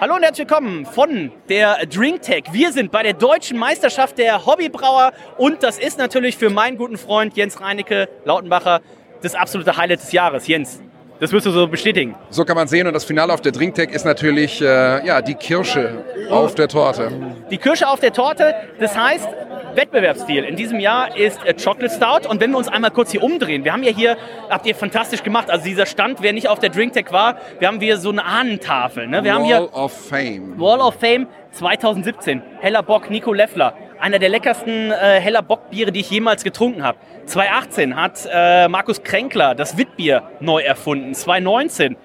[0.00, 2.44] Hallo und herzlich willkommen von der DrinkTech.
[2.52, 6.96] Wir sind bei der deutschen Meisterschaft der Hobbybrauer und das ist natürlich für meinen guten
[6.96, 8.80] Freund Jens Reinecke Lautenbacher
[9.22, 10.46] das absolute Highlight des Jahres.
[10.46, 10.80] Jens,
[11.20, 12.14] das wirst du so bestätigen.
[12.30, 15.34] So kann man sehen und das Finale auf der DrinkTech ist natürlich äh, ja, die
[15.34, 17.10] Kirsche auf der Torte.
[17.50, 19.28] Die Kirsche auf der Torte, das heißt,
[19.74, 22.28] Wettbewerbsstil in diesem Jahr ist äh, Chocolate Stout.
[22.28, 24.16] Und wenn wir uns einmal kurz hier umdrehen, wir haben ja hier,
[24.50, 27.80] habt ihr fantastisch gemacht, also dieser Stand, wer nicht auf der DrinkTech war, wir haben
[27.80, 29.06] hier so eine Ahnentafel.
[29.06, 29.22] Ne?
[29.22, 30.58] Wir Wall haben hier of Fame.
[30.58, 33.74] Wall of Fame 2017, Heller Bock, Nico Leffler.
[34.00, 36.98] Einer der leckersten äh, Heller Bockbiere, die ich jemals getrunken habe.
[37.26, 41.14] 2018 hat äh, Markus Kränkler das Witbier neu erfunden.
[41.14, 41.96] 2019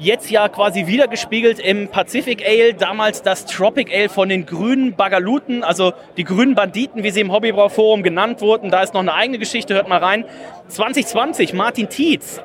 [0.00, 5.62] jetzt ja quasi wiedergespiegelt im Pacific Ale, damals das Tropic Ale von den grünen Bagaluten,
[5.62, 8.70] also die grünen Banditen, wie sie im Hobbybrauforum genannt wurden.
[8.70, 10.24] Da ist noch eine eigene Geschichte, hört mal rein.
[10.68, 12.40] 2020 Martin Tietz,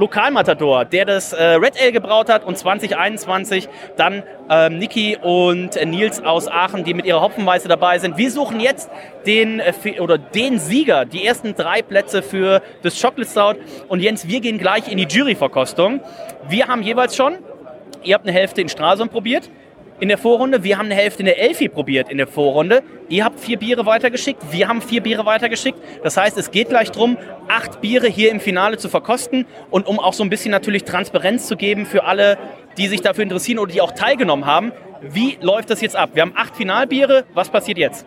[0.00, 6.24] Lokalmatador, der das äh, Red Ale gebraut hat und 2021 dann ähm, Niki und Nils
[6.24, 8.16] aus Aachen, die mit ihrer Hopfenweiße dabei sind.
[8.16, 8.90] Wir suchen jetzt
[9.26, 14.26] den äh, oder den Sieger, die ersten drei Plätze für das Chocolate Stout und Jens,
[14.26, 16.00] wir gehen gleich in die Juryverkostung.
[16.48, 17.36] Wir haben jeweils schon,
[18.02, 19.50] ihr habt eine Hälfte in Stralsund probiert,
[20.00, 20.64] in der Vorrunde.
[20.64, 22.82] Wir haben eine Hälfte in der Elfi probiert in der Vorrunde.
[23.08, 25.78] Ihr habt vier Biere weitergeschickt, wir haben vier Biere weitergeschickt.
[26.02, 27.16] Das heißt, es geht gleich darum,
[27.48, 31.46] acht Biere hier im Finale zu verkosten und um auch so ein bisschen natürlich Transparenz
[31.46, 32.38] zu geben für alle,
[32.78, 34.72] die sich dafür interessieren oder die auch teilgenommen haben.
[35.02, 36.10] Wie läuft das jetzt ab?
[36.14, 37.24] Wir haben acht Finalbiere.
[37.34, 38.06] Was passiert jetzt?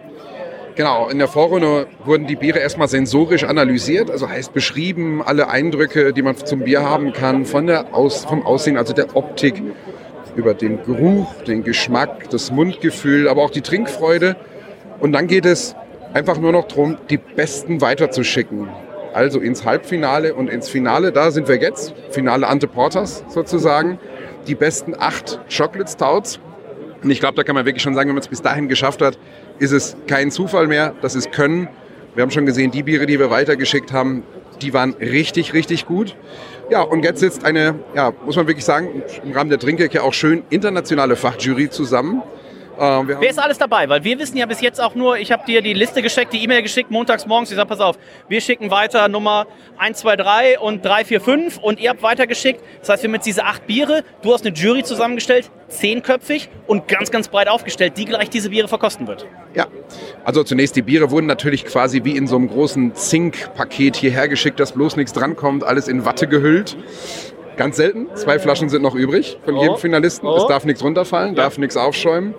[0.75, 6.13] Genau, in der Vorrunde wurden die Biere erstmal sensorisch analysiert, also heißt beschrieben, alle Eindrücke,
[6.13, 9.61] die man zum Bier haben kann, von der Aus, vom Aussehen, also der Optik,
[10.35, 14.35] über den Geruch, den Geschmack, das Mundgefühl, aber auch die Trinkfreude.
[14.99, 15.75] Und dann geht es
[16.13, 18.69] einfach nur noch darum, die Besten weiterzuschicken.
[19.13, 23.99] Also ins Halbfinale und ins Finale, da sind wir jetzt, Finale Ante Porters sozusagen,
[24.47, 26.39] die besten acht Chocolate Stouts.
[27.03, 29.01] Und ich glaube, da kann man wirklich schon sagen, wenn man es bis dahin geschafft
[29.01, 29.17] hat,
[29.59, 31.67] ist es kein Zufall mehr, das ist Können.
[32.15, 34.23] Wir haben schon gesehen, die Biere, die wir weitergeschickt haben,
[34.61, 36.15] die waren richtig, richtig gut.
[36.73, 40.11] Ja, und jetzt sitzt eine, ja, muss man wirklich sagen, im Rahmen der Trinkecke auch
[40.11, 42.23] schön internationale Fachjury zusammen.
[42.79, 43.87] Ähm, Wer ist alles dabei?
[43.89, 46.43] Weil wir wissen ja bis jetzt auch nur, ich habe dir die Liste geschickt, die
[46.43, 47.49] E-Mail geschickt, montags morgens.
[47.51, 47.97] Ich sage, pass auf,
[48.27, 49.45] wir schicken weiter Nummer
[49.77, 52.61] 1, 2, 3 und 3, 4, 5 und ihr habt weitergeschickt.
[52.79, 56.87] Das heißt, wir haben jetzt diese acht Biere, du hast eine Jury zusammengestellt, zehnköpfig und
[56.87, 59.25] ganz, ganz breit aufgestellt, die gleich diese Biere verkosten wird.
[59.53, 59.67] Ja,
[60.23, 64.59] also zunächst die Biere wurden natürlich quasi wie in so einem großen Zink-Paket hierher geschickt,
[64.59, 66.75] dass bloß nichts drankommt, alles in Watte gehüllt.
[67.55, 69.77] Ganz selten, zwei Flaschen sind noch übrig von jedem Oh.
[69.77, 70.27] Finalisten.
[70.27, 70.37] Oh.
[70.37, 72.33] Es darf nichts runterfallen, darf nichts aufschäumen.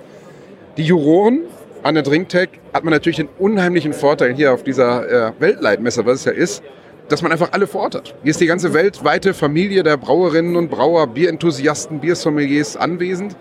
[0.76, 1.42] Die Juroren
[1.84, 6.20] an der Drinktech hat man natürlich den unheimlichen Vorteil hier auf dieser äh, Weltleitmesse, was
[6.20, 6.64] es ja ist,
[7.08, 8.14] dass man einfach alle vor Ort hat.
[8.22, 13.36] Hier ist die ganze weltweite Familie der Brauerinnen und Brauer, Bierenthusiasten, Biersommeliers anwesend.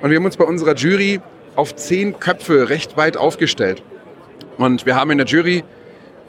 [0.00, 1.20] Und wir haben uns bei unserer Jury
[1.54, 3.84] auf zehn Köpfe recht weit aufgestellt.
[4.58, 5.62] Und wir haben in der Jury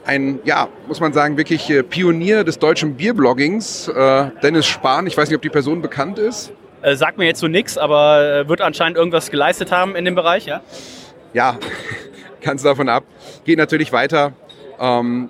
[0.06, 5.08] einen, ja, muss man sagen, wirklich äh, Pionier des deutschen Bierbloggings, äh, Dennis Spahn.
[5.08, 6.52] Ich weiß nicht, ob die Person bekannt ist.
[6.84, 10.16] Äh, sagt mir jetzt so nichts, aber äh, wird anscheinend irgendwas geleistet haben in dem
[10.16, 10.62] Bereich, ja?
[11.34, 11.58] Ja,
[12.42, 13.06] ganz davon ab.
[13.46, 14.34] Geht natürlich weiter.
[14.80, 15.30] Ähm,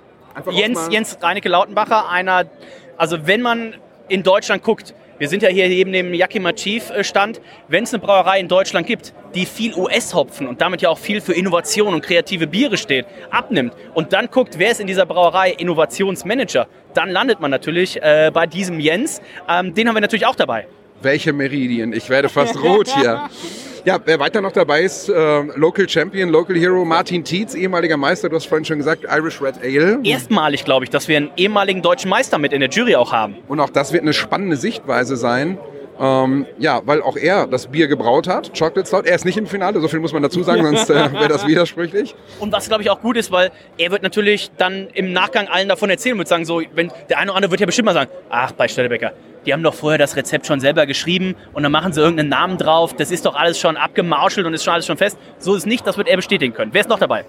[0.50, 2.46] Jens, Jens Reinecke Lautenbacher, einer,
[2.96, 3.74] also wenn man
[4.08, 7.94] in Deutschland guckt, wir sind ja hier neben dem Yakima Chief äh, Stand, wenn es
[7.94, 11.94] eine Brauerei in Deutschland gibt, die viel US-Hopfen und damit ja auch viel für Innovation
[11.94, 17.10] und kreative Biere steht, abnimmt und dann guckt, wer ist in dieser Brauerei Innovationsmanager, dann
[17.10, 19.22] landet man natürlich äh, bei diesem Jens.
[19.48, 20.66] Ähm, den haben wir natürlich auch dabei.
[21.02, 21.92] Welche Meridien?
[21.92, 23.28] Ich werde fast rot hier.
[23.86, 28.30] Ja, wer weiter noch dabei ist, äh, Local Champion, Local Hero Martin Tietz, ehemaliger Meister,
[28.30, 30.00] du hast vorhin schon gesagt, Irish Red Ale.
[30.02, 33.36] Erstmalig, glaube ich, dass wir einen ehemaligen deutschen Meister mit in der Jury auch haben.
[33.46, 35.58] Und auch das wird eine spannende Sichtweise sein.
[36.00, 39.02] Ähm, ja, weil auch er das Bier gebraut hat, Chocolate Stout.
[39.04, 41.46] Er ist nicht im Finale, so viel muss man dazu sagen, sonst äh, wäre das
[41.46, 42.14] widersprüchlich.
[42.40, 45.68] Und was, glaube ich, auch gut ist, weil er wird natürlich dann im Nachgang allen
[45.68, 47.94] davon erzählen und wird sagen, so, wenn der eine oder andere wird ja bestimmt mal
[47.94, 49.12] sagen, ach, bei Stellebecker,
[49.46, 52.58] die haben doch vorher das Rezept schon selber geschrieben und dann machen sie irgendeinen Namen
[52.58, 55.18] drauf, das ist doch alles schon abgemauschelt und ist schon alles schon fest.
[55.38, 56.72] So ist es nicht, das wird er bestätigen können.
[56.72, 57.24] Wer ist noch dabei?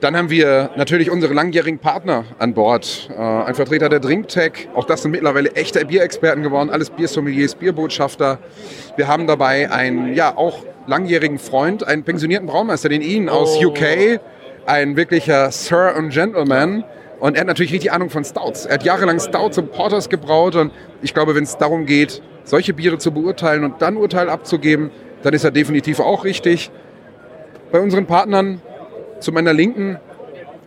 [0.00, 3.10] Dann haben wir natürlich unsere langjährigen Partner an Bord.
[3.10, 8.38] Äh, ein Vertreter der DrinkTech, auch das sind mittlerweile echte Bierexperten geworden, alles Biersommeliers, Bierbotschafter.
[8.96, 14.20] Wir haben dabei einen, ja, auch langjährigen Freund, einen pensionierten Braumeister, den Ian aus UK,
[14.66, 16.84] ein wirklicher Sir und Gentleman.
[17.20, 18.66] Und er hat natürlich richtig Ahnung von Stouts.
[18.66, 20.72] Er hat jahrelang Stouts und Porters gebraut und
[21.02, 24.90] ich glaube, wenn es darum geht, solche Biere zu beurteilen und dann Urteil abzugeben,
[25.22, 26.70] dann ist er definitiv auch richtig.
[27.72, 28.62] Bei unseren Partnern
[29.20, 29.98] zu meiner Linken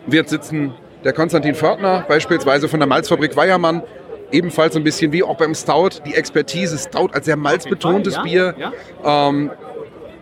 [0.06, 3.83] wird sitzen der Konstantin Fördner, beispielsweise von der Malzfabrik Weiermann.
[4.31, 8.56] Ebenfalls ein bisschen wie auch beim Stout, die Expertise Stout als sehr malzbetontes ja, Bier.
[8.57, 8.71] ja.
[9.03, 9.51] Ähm,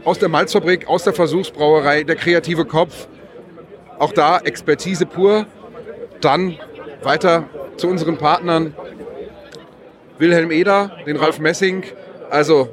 [0.03, 3.07] aus der Malzfabrik, aus der Versuchsbrauerei, der kreative Kopf.
[3.99, 5.45] Auch da Expertise pur.
[6.21, 6.57] Dann
[7.03, 7.45] weiter
[7.77, 8.75] zu unseren Partnern.
[10.17, 11.83] Wilhelm Eder, den Ralf Messing.
[12.29, 12.69] Also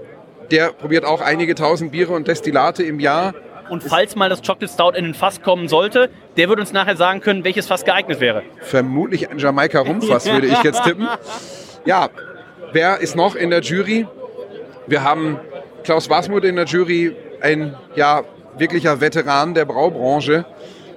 [0.50, 3.34] der probiert auch einige tausend Biere und Destillate im Jahr.
[3.68, 6.96] Und falls mal das Chocolate Stout in den Fass kommen sollte, der wird uns nachher
[6.96, 8.42] sagen können, welches Fass geeignet wäre.
[8.60, 11.08] Vermutlich ein Jamaika Rumfass, würde ich jetzt tippen.
[11.84, 12.08] Ja,
[12.72, 14.06] wer ist noch in der Jury?
[14.86, 15.40] Wir haben
[15.82, 18.22] Klaus Wasmuth in der Jury, ein ja,
[18.56, 20.44] wirklicher Veteran der Braubranche.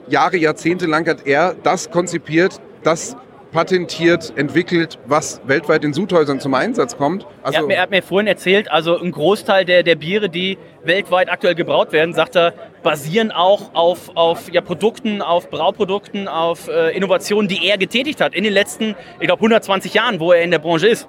[0.09, 3.15] Jahre, Jahrzehnte lang hat er das konzipiert, das
[3.51, 7.25] patentiert, entwickelt, was weltweit in Sudhäusern zum Einsatz kommt.
[7.44, 10.57] er, hat mir, er hat mir vorhin erzählt, also ein Großteil der, der Biere, die
[10.83, 12.53] weltweit aktuell gebraut werden, sagt er,
[12.83, 18.35] basieren auch auf, auf ja, Produkten, auf Brauprodukten, auf äh, Innovationen, die er getätigt hat
[18.35, 21.07] in den letzten, ich glaube, 120 Jahren, wo er in der Branche ist.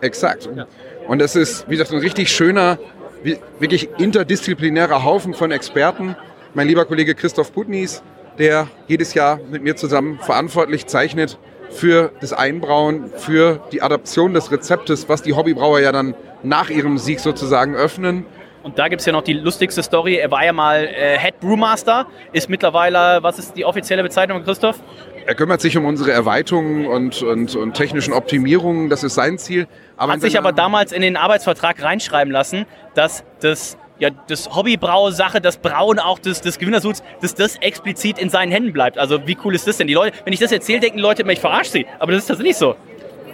[0.00, 0.48] Exakt.
[1.08, 2.78] Und es ist, wie gesagt, ein richtig schöner,
[3.58, 6.16] wirklich interdisziplinärer Haufen von Experten.
[6.54, 8.02] Mein lieber Kollege Christoph Putnis,
[8.38, 11.38] der jedes Jahr mit mir zusammen verantwortlich zeichnet
[11.70, 16.98] für das Einbrauen, für die Adaption des Rezeptes, was die Hobbybrauer ja dann nach ihrem
[16.98, 18.26] Sieg sozusagen öffnen.
[18.62, 20.16] Und da gibt es ja noch die lustigste Story.
[20.16, 24.80] Er war ja mal äh, Head Brewmaster, ist mittlerweile, was ist die offizielle Bezeichnung, Christoph?
[25.26, 29.66] Er kümmert sich um unsere Erweiterungen und, und, und technischen Optimierungen, das ist sein Ziel.
[29.96, 35.40] Aber Hat sich aber damals in den Arbeitsvertrag reinschreiben lassen, dass das, ja, das Hobbybrau-Sache,
[35.40, 38.98] das Brauen auch des, des Gewinnersuits, dass das explizit in seinen Händen bleibt.
[38.98, 39.86] Also wie cool ist das denn?
[39.86, 41.86] Die Leute, wenn ich das erzähle, denken die Leute immer, ich verarsche sie.
[41.98, 42.74] Aber das ist tatsächlich so.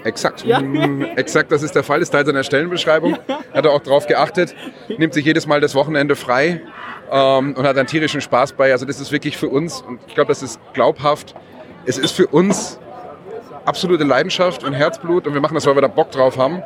[0.05, 0.45] Exakt.
[0.47, 3.17] Mm, Exakt, das ist der Fall, ist Teil seiner Stellenbeschreibung.
[3.53, 4.55] Hat er auch drauf geachtet,
[4.99, 6.61] nimmt sich jedes Mal das Wochenende frei
[7.11, 8.71] ähm, und hat einen tierischen Spaß bei.
[8.71, 11.35] Also das ist wirklich für uns, und ich glaube, das ist glaubhaft,
[11.87, 12.79] es ist für uns
[13.65, 16.63] absolute Leidenschaft und Herzblut und wir machen das, weil wir da Bock drauf haben.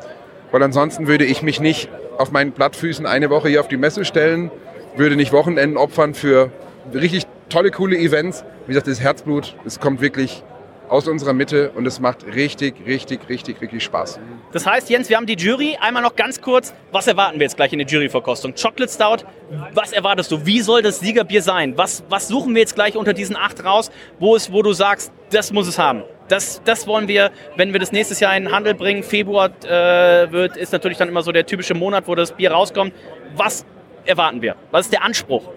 [0.50, 1.88] Weil ansonsten würde ich mich nicht
[2.18, 4.50] auf meinen Plattfüßen eine Woche hier auf die Messe stellen,
[4.96, 6.50] würde nicht Wochenenden opfern für
[6.92, 8.44] richtig tolle, coole Events.
[8.66, 10.42] Wie gesagt, das Herzblut, es kommt wirklich
[10.90, 14.18] aus unserer Mitte und es macht richtig, richtig, richtig, richtig Spaß.
[14.52, 15.78] Das heißt, Jens, wir haben die Jury.
[15.80, 18.54] Einmal noch ganz kurz, was erwarten wir jetzt gleich in der Juryverkostung?
[18.60, 19.24] Chocolate Stout,
[19.72, 20.44] was erwartest du?
[20.44, 21.74] Wie soll das Siegerbier sein?
[21.76, 25.12] Was, was suchen wir jetzt gleich unter diesen acht raus, wo, es, wo du sagst,
[25.30, 26.02] das muss es haben?
[26.26, 29.04] Das, das wollen wir, wenn wir das nächstes Jahr in den Handel bringen.
[29.04, 32.92] Februar äh, wird, ist natürlich dann immer so der typische Monat, wo das Bier rauskommt.
[33.36, 33.64] Was
[34.04, 34.56] erwarten wir?
[34.72, 35.50] Was ist der Anspruch?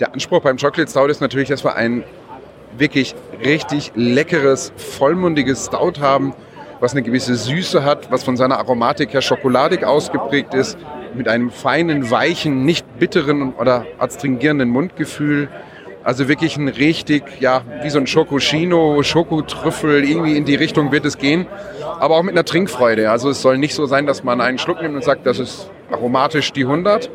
[0.00, 2.04] Der Anspruch beim Chocolate Stout ist natürlich, dass wir ein
[2.76, 6.34] wirklich richtig leckeres, vollmundiges Stout haben,
[6.80, 10.78] was eine gewisse Süße hat, was von seiner Aromatik her schokoladig ausgeprägt ist,
[11.14, 15.48] mit einem feinen, weichen, nicht bitteren oder adstringierenden Mundgefühl.
[16.04, 21.04] Also wirklich ein richtig, ja, wie so ein Schokoschino, Schokotrüffel, irgendwie in die Richtung wird
[21.04, 21.46] es gehen.
[21.98, 23.10] Aber auch mit einer Trinkfreude.
[23.10, 25.70] Also es soll nicht so sein, dass man einen Schluck nimmt und sagt, das ist
[25.90, 27.10] aromatisch die 100.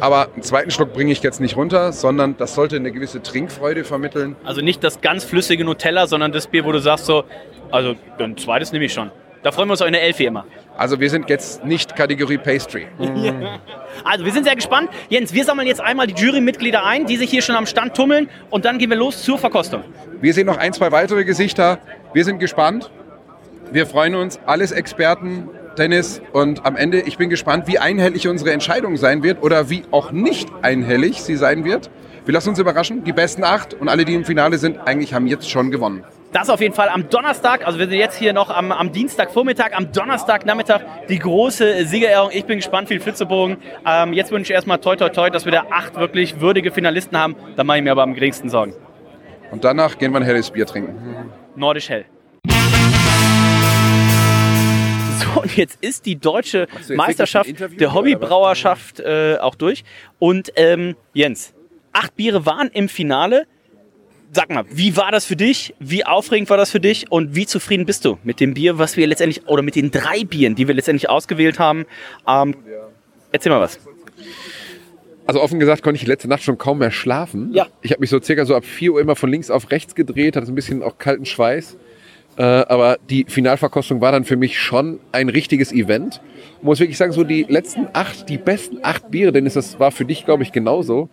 [0.00, 3.84] Aber einen zweiten Schluck bringe ich jetzt nicht runter, sondern das sollte eine gewisse Trinkfreude
[3.84, 4.36] vermitteln.
[4.44, 7.24] Also nicht das ganz flüssige Nutella, sondern das Bier, wo du sagst so,
[7.70, 9.10] also ein zweites nehme ich schon.
[9.42, 10.44] Da freuen wir uns auch in der Elfi immer.
[10.76, 12.86] Also wir sind jetzt nicht Kategorie Pastry.
[14.04, 14.88] Also wir sind sehr gespannt.
[15.10, 18.30] Jens, wir sammeln jetzt einmal die Jurymitglieder ein, die sich hier schon am Stand tummeln
[18.48, 19.84] und dann gehen wir los zur Verkostung.
[20.20, 21.78] Wir sehen noch ein, zwei weitere Gesichter.
[22.14, 22.90] Wir sind gespannt.
[23.70, 24.40] Wir freuen uns.
[24.46, 26.22] Alles Experten, Dennis.
[26.32, 30.12] Und am Ende, ich bin gespannt, wie einhellig unsere Entscheidung sein wird oder wie auch
[30.12, 31.90] nicht einhellig sie sein wird.
[32.24, 33.04] Wir lassen uns überraschen.
[33.04, 36.04] Die besten acht und alle, die im Finale sind, eigentlich haben jetzt schon gewonnen.
[36.32, 39.72] Das auf jeden Fall am Donnerstag, also wir sind jetzt hier noch am, am Dienstagvormittag,
[39.74, 42.30] am Donnerstagnachmittag die große Siegerehrung.
[42.32, 43.58] Ich bin gespannt, viel Flitzebogen.
[43.84, 47.18] Ähm, jetzt wünsche ich erstmal toi toi toi, dass wir da acht wirklich würdige Finalisten
[47.18, 47.36] haben.
[47.56, 48.72] Da mache ich mir aber am geringsten Sorgen.
[49.50, 51.30] Und danach gehen wir ein helles Bier trinken.
[51.54, 52.06] Nordisch hell.
[55.18, 59.84] So, und jetzt ist die deutsche Meisterschaft der Hobbybrauerschaft äh, auch durch.
[60.18, 61.54] Und ähm, Jens,
[61.92, 63.46] acht Biere waren im Finale.
[64.34, 65.74] Sag mal, wie war das für dich?
[65.78, 67.12] Wie aufregend war das für dich?
[67.12, 70.24] Und wie zufrieden bist du mit dem Bier, was wir letztendlich, oder mit den drei
[70.24, 71.84] Bieren, die wir letztendlich ausgewählt haben?
[72.26, 72.56] Ähm,
[73.30, 73.78] erzähl mal was.
[75.26, 77.52] Also offen gesagt konnte ich letzte Nacht schon kaum mehr schlafen.
[77.52, 77.66] Ja.
[77.82, 80.36] Ich habe mich so circa so ab 4 Uhr immer von links auf rechts gedreht,
[80.36, 81.76] hatte so ein bisschen auch kalten Schweiß.
[82.36, 86.22] Äh, aber die Finalverkostung war dann für mich schon ein richtiges Event.
[86.62, 90.04] Muss wirklich sagen, so die letzten acht, die besten acht Biere, denn das war für
[90.04, 91.10] dich, glaube ich, genauso.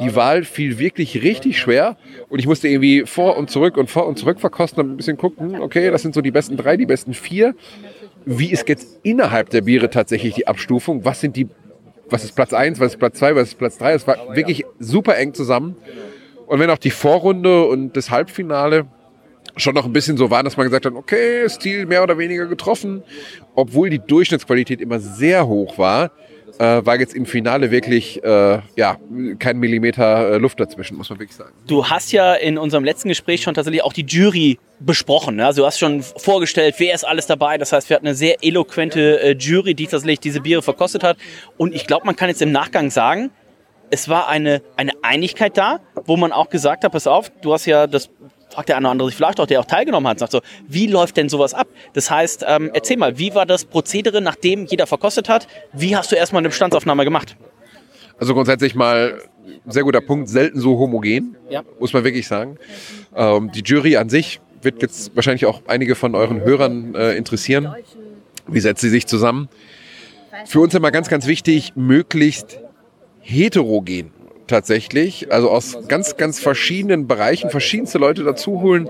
[0.00, 1.96] Die Wahl fiel wirklich richtig schwer
[2.30, 5.18] und ich musste irgendwie vor und zurück und vor und zurück verkosten und ein bisschen
[5.18, 7.54] gucken, okay, das sind so die besten drei, die besten vier.
[8.24, 11.04] Wie ist jetzt innerhalb der Biere tatsächlich die Abstufung?
[11.04, 11.48] Was sind die,
[12.08, 13.92] was ist Platz eins, was ist Platz zwei, was ist Platz drei?
[13.92, 15.76] Es war wirklich super eng zusammen.
[16.46, 18.86] Und wenn auch die Vorrunde und das Halbfinale
[19.56, 22.46] schon noch ein bisschen so waren, dass man gesagt hat, okay, Stil mehr oder weniger
[22.46, 23.02] getroffen,
[23.54, 26.10] obwohl die Durchschnittsqualität immer sehr hoch war,
[26.58, 28.96] äh, war jetzt im Finale wirklich äh, ja
[29.38, 31.52] kein Millimeter äh, Luft dazwischen, muss man wirklich sagen.
[31.66, 35.36] Du hast ja in unserem letzten Gespräch schon tatsächlich auch die Jury besprochen.
[35.36, 35.46] Ne?
[35.46, 37.58] Also du hast schon vorgestellt, wer ist alles dabei.
[37.58, 41.16] Das heißt, wir hatten eine sehr eloquente äh, Jury, die tatsächlich diese Biere verkostet hat.
[41.56, 43.30] Und ich glaube, man kann jetzt im Nachgang sagen,
[43.90, 47.66] es war eine, eine Einigkeit da, wo man auch gesagt hat, pass auf, du hast
[47.66, 48.08] ja das
[48.52, 50.86] fragt der eine oder andere sich vielleicht auch, der auch teilgenommen hat, sagt so, wie
[50.86, 51.66] läuft denn sowas ab?
[51.94, 55.46] Das heißt, ähm, erzähl mal, wie war das Prozedere, nachdem jeder verkostet hat?
[55.72, 57.36] Wie hast du erstmal eine Bestandsaufnahme gemacht?
[58.18, 59.20] Also grundsätzlich mal
[59.66, 61.62] sehr guter Punkt, selten so homogen, Ja.
[61.80, 62.56] muss man wirklich sagen.
[63.16, 67.74] Ähm, die Jury an sich wird jetzt wahrscheinlich auch einige von euren Hörern äh, interessieren.
[68.46, 69.48] Wie setzt sie sich zusammen?
[70.46, 72.58] Für uns immer ganz, ganz wichtig, möglichst
[73.20, 74.12] heterogen
[74.52, 75.32] tatsächlich.
[75.32, 78.88] Also aus ganz, ganz verschiedenen Bereichen, verschiedenste Leute dazu holen.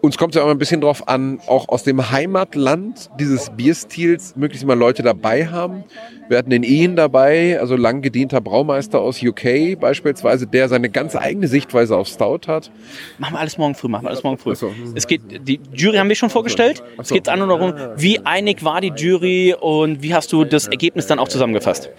[0.00, 4.36] Uns kommt es ja auch ein bisschen drauf an, auch aus dem Heimatland dieses Bierstils
[4.36, 5.82] möglichst mal Leute dabei haben.
[6.28, 11.16] Wir hatten den Ian dabei, also lang gedienter Braumeister aus UK beispielsweise, der seine ganz
[11.16, 12.70] eigene Sichtweise auf Stout hat.
[13.18, 14.54] Machen wir alles morgen früh, machen wir alles morgen früh.
[14.54, 14.72] so.
[14.94, 16.82] Es geht, die Jury haben wir schon vorgestellt.
[16.96, 20.68] Es geht an und darum, wie einig war die Jury und wie hast du das
[20.68, 21.90] Ergebnis dann auch zusammengefasst?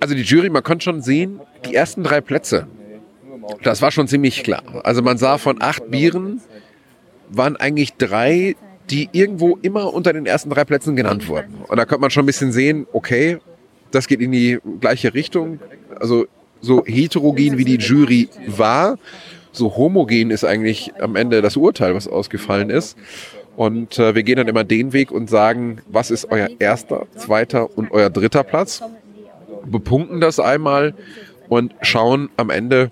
[0.00, 2.66] Also die Jury, man konnte schon sehen, die ersten drei Plätze,
[3.62, 4.62] das war schon ziemlich klar.
[4.84, 6.40] Also man sah von acht Bieren,
[7.30, 8.56] waren eigentlich drei,
[8.90, 11.54] die irgendwo immer unter den ersten drei Plätzen genannt wurden.
[11.66, 13.38] Und da konnte man schon ein bisschen sehen, okay,
[13.90, 15.60] das geht in die gleiche Richtung.
[15.98, 16.26] Also
[16.60, 18.98] so heterogen wie die Jury war,
[19.52, 22.96] so homogen ist eigentlich am Ende das Urteil, was ausgefallen ist.
[23.56, 27.76] Und äh, wir gehen dann immer den Weg und sagen, was ist euer erster, zweiter
[27.76, 28.82] und euer dritter Platz?
[29.68, 30.94] Bepunkten das einmal
[31.48, 32.90] und schauen am Ende,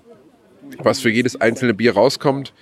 [0.79, 2.53] was für jedes einzelne Bier rauskommt.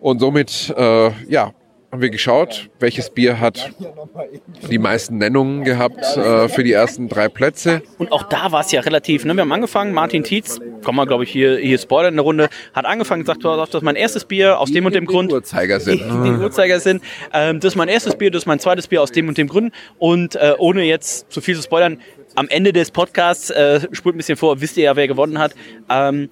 [0.00, 1.52] Und somit, äh, ja,
[1.92, 3.70] haben wir geschaut, welches Bier hat
[4.70, 7.82] die meisten Nennungen gehabt äh, für die ersten drei Plätze.
[7.98, 9.34] Und auch da war es ja relativ, ne?
[9.34, 12.48] wir haben angefangen, Martin Tietz, kann man glaube ich hier, hier spoilern in der Runde,
[12.72, 15.30] hat angefangen, gesagt, das ist mein erstes Bier aus dem und dem Grund.
[15.32, 15.98] Uhrzeigersinn.
[15.98, 17.02] den Uhrzeigersinn.
[17.30, 19.48] Ähm, das ist mein erstes Bier, das ist mein zweites Bier aus dem und dem
[19.48, 19.72] Gründen.
[19.98, 21.98] Und äh, ohne jetzt zu viel zu spoilern,
[22.34, 25.54] am Ende des Podcasts, äh, spult ein bisschen vor, wisst ihr ja, wer gewonnen hat.
[25.88, 26.30] Ähm,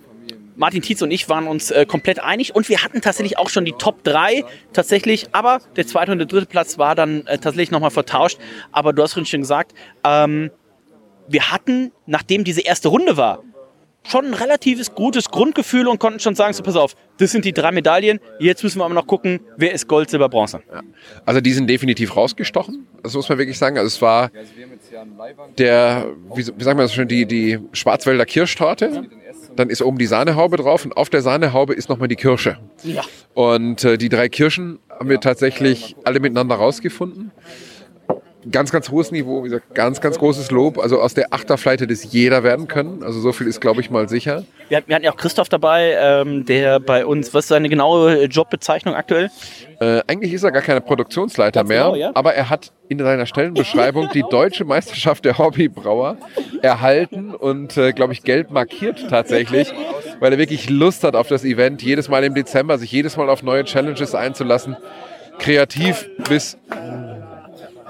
[0.57, 3.65] Martin Tietz und ich waren uns äh, komplett einig und wir hatten tatsächlich auch schon
[3.65, 7.71] die Top 3 tatsächlich, aber der zweite und der dritte Platz war dann äh, tatsächlich
[7.71, 8.39] nochmal vertauscht.
[8.71, 9.73] Aber du hast schon gesagt,
[10.05, 10.51] ähm,
[11.29, 13.43] wir hatten, nachdem diese erste Runde war,
[14.03, 17.53] schon ein relatives gutes Grundgefühl und konnten schon sagen, so pass auf, das sind die
[17.53, 20.63] drei Medaillen, jetzt müssen wir aber noch gucken, wer ist Gold, Silber, Bronze.
[21.27, 23.77] Also die sind definitiv rausgestochen, das muss man wirklich sagen.
[23.77, 24.31] Also es war
[25.59, 29.09] der, wie, wie sagen wir das schon, die, die Schwarzwälder Kirschtorte.
[29.57, 32.59] Dann ist oben die Sahnehaube drauf und auf der Sahnehaube ist nochmal die Kirsche.
[32.85, 33.03] Ja.
[33.35, 37.33] Und äh, die drei Kirschen haben wir tatsächlich alle miteinander rausgefunden.
[38.51, 40.79] Ganz, ganz hohes Niveau, wie gesagt, ganz, ganz großes Lob.
[40.79, 43.03] Also aus der Achterfleite das jeder werden können.
[43.03, 44.45] Also so viel ist, glaube ich, mal sicher.
[44.69, 47.69] Wir, hatten- wir hatten ja auch Christoph dabei, ähm, der bei uns, was ist seine
[47.69, 49.31] genaue Jobbezeichnung aktuell?
[49.81, 52.11] Äh, eigentlich ist er gar kein Produktionsleiter mehr, genau, ja.
[52.15, 56.17] aber er hat in seiner Stellenbeschreibung die deutsche Meisterschaft der Hobbybrauer
[56.63, 59.73] erhalten und, äh, glaube ich, gelb markiert tatsächlich,
[60.19, 63.29] weil er wirklich Lust hat auf das Event, jedes Mal im Dezember, sich jedes Mal
[63.29, 64.77] auf neue Challenges einzulassen.
[65.39, 66.59] Kreativ bis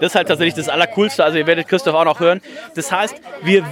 [0.01, 1.25] Das ist halt tatsächlich das Allercoolste.
[1.25, 2.41] Also ihr werdet Christoph auch noch hören.
[2.75, 3.65] Das heißt, wir,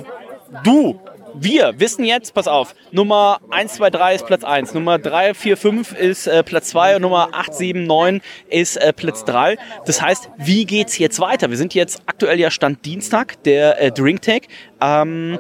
[0.63, 1.01] du,
[1.41, 5.57] wir wissen jetzt, pass auf, Nummer 1, 2, 3 ist Platz 1, Nummer 3, 4,
[5.57, 9.57] 5 ist äh, Platz 2 und Nummer 8, 7, 9 ist äh, Platz 3.
[9.87, 11.51] Das heißt, wie geht's jetzt weiter?
[11.51, 14.43] Wir sind jetzt aktuell ja Stand Dienstag, der äh, Drinktag.
[14.81, 15.39] Ähm,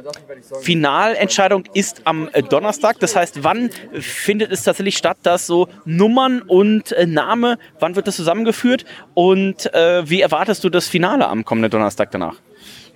[0.62, 2.98] Finalentscheidung ist am äh, Donnerstag.
[3.00, 8.06] Das heißt, wann findet es tatsächlich statt, dass so Nummern und äh, Name, wann wird
[8.06, 12.36] das zusammengeführt und äh, wie erwartest du das Finale am kommenden Donnerstag danach?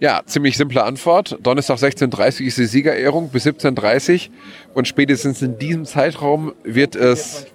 [0.02, 1.38] Ja, ziemlich simple Antwort.
[1.44, 4.34] Donnerstag 16.30 Uhr ist die Siegerehrung bis 17.30 Uhr
[4.74, 7.46] und spätestens in diesem Zeitraum wird es,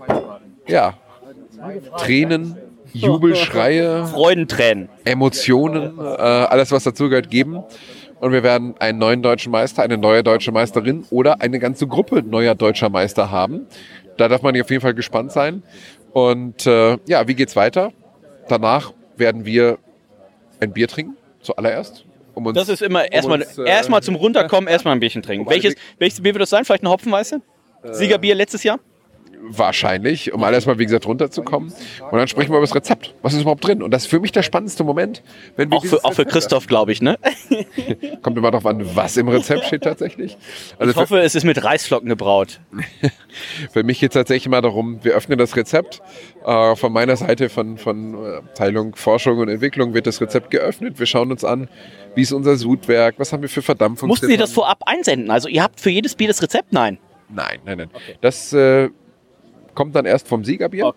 [0.65, 0.93] ja,
[1.97, 2.55] Tränen,
[2.93, 4.87] Jubelschreie, Freudentränen.
[5.03, 7.63] Emotionen, äh, alles was dazugehört, geben.
[8.21, 12.23] Und wir werden einen neuen deutschen Meister, eine neue deutsche Meisterin oder eine ganze Gruppe
[12.23, 13.67] neuer deutscher Meister haben.
[14.15, 15.63] Da darf man auf jeden Fall gespannt sein.
[16.13, 17.91] Und äh, ja, wie geht's weiter?
[18.47, 19.79] Danach werden wir
[20.61, 22.06] ein Bier trinken, zuallererst.
[22.37, 25.49] Um Das ist immer erstmal uns, äh, erstmal zum Runterkommen, erstmal ein Bierchen trinken.
[25.49, 26.65] Welches, welches Bier wird das sein?
[26.65, 27.41] Vielleicht eine Hopfenweiße?
[27.91, 28.79] Siegerbier letztes Jahr?
[29.49, 31.71] Wahrscheinlich, um alles mal, wie gesagt, runterzukommen.
[32.11, 33.13] Und dann sprechen wir über das Rezept.
[33.21, 33.81] Was ist überhaupt drin?
[33.81, 35.23] Und das ist für mich der spannendste Moment.
[35.55, 37.17] Wenn wir Auch für, auch für Christoph, glaube ich, ne?
[38.23, 40.37] Kommt immer darauf an, was im Rezept steht tatsächlich.
[40.79, 42.59] Also Ich hoffe, es ist mit Reisflocken gebraut.
[42.99, 43.11] für,
[43.71, 46.01] für mich geht es tatsächlich mal darum, wir öffnen das Rezept.
[46.45, 50.99] Äh, von meiner Seite, von, von äh, Abteilung Forschung und Entwicklung, wird das Rezept geöffnet.
[50.99, 51.69] Wir schauen uns an,
[52.15, 54.07] wie ist unser Sudwerk, was haben wir für Verdampfung.
[54.09, 55.31] Mussten Sie das vorab einsenden?
[55.31, 56.73] Also ihr habt für jedes Bier das Rezept?
[56.73, 56.97] Nein.
[57.29, 57.89] Nein, nein, nein.
[58.21, 58.89] Das äh,
[59.77, 60.95] kommt dann erst vom Siegerbier.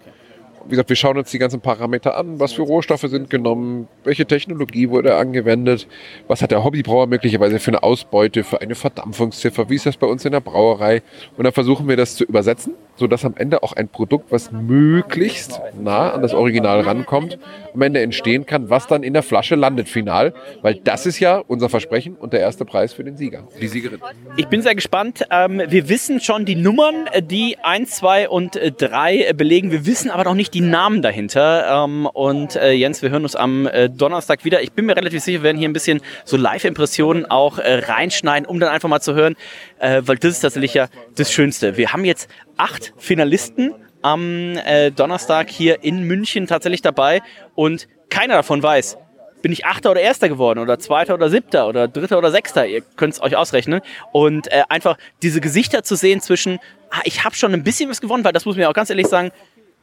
[0.70, 4.24] Wie gesagt, wir schauen uns die ganzen Parameter an, was für Rohstoffe sind genommen, welche
[4.24, 5.88] Technologie wurde angewendet,
[6.28, 10.06] was hat der Hobbybrauer möglicherweise für eine Ausbeute, für eine Verdampfungsziffer, wie ist das bei
[10.06, 11.02] uns in der Brauerei.
[11.36, 15.60] Und dann versuchen wir das zu übersetzen, sodass am Ende auch ein Produkt, was möglichst
[15.76, 17.38] nah an das Original rankommt,
[17.74, 21.38] am Ende entstehen kann, was dann in der Flasche landet final, weil das ist ja
[21.38, 24.00] unser Versprechen und der erste Preis für den Sieger, die Siegerin.
[24.36, 25.26] Ich bin sehr gespannt.
[25.32, 29.72] Ähm, wir wissen schon die Nummern, äh, die 1, 2 und äh, 3 äh, belegen.
[29.72, 31.84] Wir wissen aber noch nicht die Namen dahinter.
[31.84, 34.62] Ähm, und äh, Jens, wir hören uns am äh, Donnerstag wieder.
[34.62, 38.46] Ich bin mir relativ sicher, wir werden hier ein bisschen so Live-Impressionen auch äh, reinschneiden,
[38.46, 39.36] um dann einfach mal zu hören,
[39.78, 41.76] äh, weil das ist tatsächlich ja das Schönste.
[41.76, 47.22] Wir haben jetzt acht Finalisten am äh, Donnerstag hier in München tatsächlich dabei
[47.54, 48.98] und keiner davon weiß,
[49.42, 52.66] bin ich Achter oder Erster geworden oder Zweiter oder Siebter oder Dritter oder Sechster.
[52.66, 53.80] Ihr könnt es euch ausrechnen.
[54.12, 56.58] Und äh, einfach diese Gesichter zu sehen zwischen,
[56.90, 58.90] ah, ich habe schon ein bisschen was gewonnen, weil das muss man ja auch ganz
[58.90, 59.30] ehrlich sagen,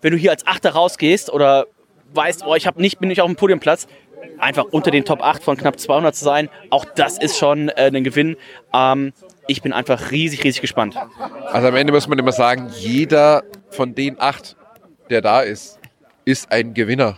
[0.02, 1.68] wenn du hier als Achter rausgehst oder
[2.14, 3.88] weißt, oh, ich habe nicht, bin nicht auf dem Podiumplatz,
[4.40, 7.92] einfach unter den Top 8 von knapp 200 zu sein, auch das ist schon äh,
[7.94, 8.38] ein Gewinn.
[8.74, 9.14] Ähm,
[9.48, 10.96] ich bin einfach riesig, riesig gespannt.
[11.52, 14.56] Also am Ende muss man immer sagen, jeder von den acht,
[15.10, 15.80] der da ist,
[16.26, 17.18] ist ein Gewinner.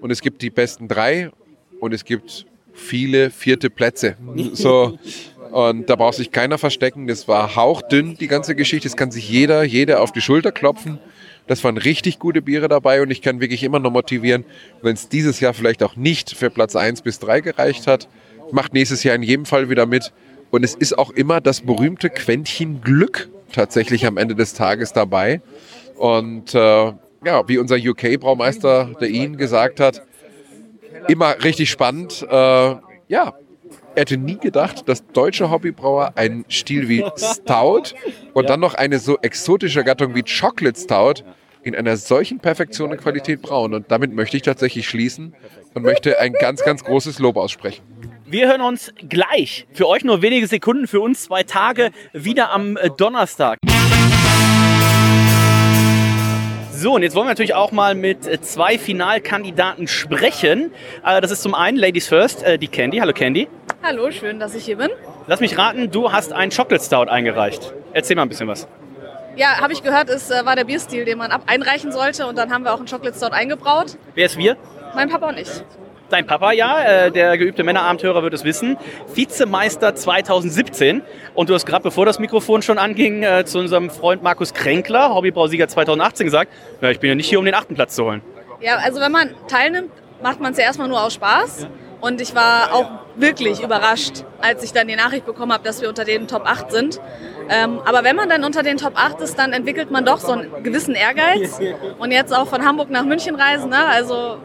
[0.00, 1.30] Und es gibt die besten drei
[1.80, 4.16] und es gibt viele vierte Plätze.
[4.52, 4.98] So.
[5.52, 7.06] Und da braucht sich keiner verstecken.
[7.06, 8.88] Das war hauchdünn, die ganze Geschichte.
[8.88, 10.98] Das kann sich jeder, jeder auf die Schulter klopfen.
[11.46, 14.44] Das waren richtig gute Biere dabei und ich kann wirklich immer noch motivieren,
[14.82, 18.08] wenn es dieses Jahr vielleicht auch nicht für Platz 1 bis 3 gereicht hat,
[18.50, 20.12] macht nächstes Jahr in jedem Fall wieder mit.
[20.50, 25.40] Und es ist auch immer das berühmte Quäntchen Glück tatsächlich am Ende des Tages dabei.
[25.96, 26.92] Und äh,
[27.24, 30.02] ja, wie unser UK-Braumeister, der Ian gesagt hat,
[31.08, 32.24] immer richtig spannend.
[32.28, 32.76] Äh,
[33.08, 33.34] ja,
[33.96, 37.94] er hätte nie gedacht, dass deutsche Hobbybrauer einen Stil wie Stout
[38.34, 41.24] und dann noch eine so exotische Gattung wie Chocolate Stout
[41.62, 43.72] in einer solchen Perfektion und Qualität brauen.
[43.72, 45.34] Und damit möchte ich tatsächlich schließen
[45.72, 47.82] und möchte ein ganz, ganz großes Lob aussprechen.
[48.26, 52.76] Wir hören uns gleich, für euch nur wenige Sekunden, für uns zwei Tage, wieder am
[52.76, 53.56] äh, Donnerstag.
[56.70, 60.70] So, und jetzt wollen wir natürlich auch mal mit äh, zwei Finalkandidaten sprechen.
[61.02, 62.98] Äh, Das ist zum einen Ladies First, die Candy.
[62.98, 63.48] Hallo Candy.
[63.88, 64.90] Hallo, schön, dass ich hier bin.
[65.28, 67.72] Lass mich raten, du hast einen Chocolate Stout eingereicht.
[67.92, 68.66] Erzähl mal ein bisschen was.
[69.36, 72.36] Ja, habe ich gehört, es äh, war der Bierstil, den man ab einreichen sollte und
[72.36, 73.96] dann haben wir auch einen Chocolate Stout eingebraut.
[74.16, 74.56] Wer ist wir?
[74.96, 75.48] Mein Papa und ich.
[76.10, 78.76] Dein Papa, ja, äh, der geübte Männerabenteurer wird es wissen.
[79.14, 81.02] Vizemeister 2017.
[81.34, 85.14] Und du hast gerade, bevor das Mikrofon schon anging, äh, zu unserem Freund Markus Kränkler,
[85.14, 88.22] Hobbybrausieger 2018, gesagt, ja, ich bin ja nicht hier, um den achten Platz zu holen.
[88.60, 89.92] Ja, also wenn man teilnimmt,
[90.24, 91.68] macht man es ja erstmal nur aus Spaß.
[92.00, 95.88] Und ich war auch wirklich überrascht, als ich dann die Nachricht bekommen habe, dass wir
[95.88, 97.00] unter den Top 8 sind.
[97.48, 100.32] Ähm, aber wenn man dann unter den Top 8 ist, dann entwickelt man doch so
[100.32, 101.58] einen gewissen Ehrgeiz.
[101.98, 103.86] Und jetzt auch von Hamburg nach München reisen, ne?
[103.86, 104.38] also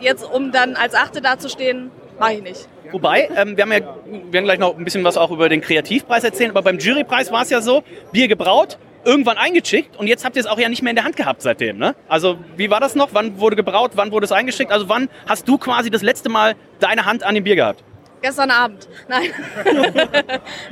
[0.00, 2.68] jetzt um dann als Achte dazustehen, mache ich nicht.
[2.90, 5.60] Wobei, ähm, wir, haben ja, wir werden gleich noch ein bisschen was auch über den
[5.60, 7.82] Kreativpreis erzählen, aber beim Jurypreis war es ja so,
[8.12, 8.78] Bier gebraut,
[9.08, 11.40] irgendwann eingeschickt und jetzt habt ihr es auch ja nicht mehr in der Hand gehabt
[11.40, 11.78] seitdem.
[11.78, 11.96] Ne?
[12.08, 13.08] Also wie war das noch?
[13.12, 13.92] Wann wurde gebraut?
[13.94, 14.70] Wann wurde es eingeschickt?
[14.70, 17.82] Also wann hast du quasi das letzte Mal deine Hand an dem Bier gehabt?
[18.20, 18.86] Gestern Abend.
[19.08, 19.30] Nein.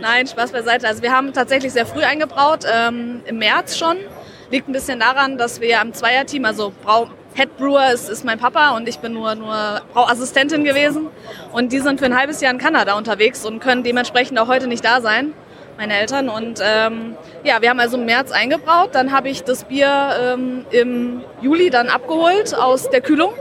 [0.01, 0.87] Nein, Spaß beiseite.
[0.87, 3.97] Also wir haben tatsächlich sehr früh eingebraut, ähm, im März schon.
[4.51, 8.39] Liegt ein bisschen daran, dass wir am Zweierteam, also Brau Head Brewer ist, ist mein
[8.39, 11.09] Papa und ich bin nur, nur Brauassistentin gewesen.
[11.53, 14.67] Und die sind für ein halbes Jahr in Kanada unterwegs und können dementsprechend auch heute
[14.67, 15.33] nicht da sein,
[15.77, 16.29] meine Eltern.
[16.29, 18.91] Und ähm, ja, wir haben also im März eingebraut.
[18.93, 23.33] Dann habe ich das Bier ähm, im Juli dann abgeholt aus der Kühlung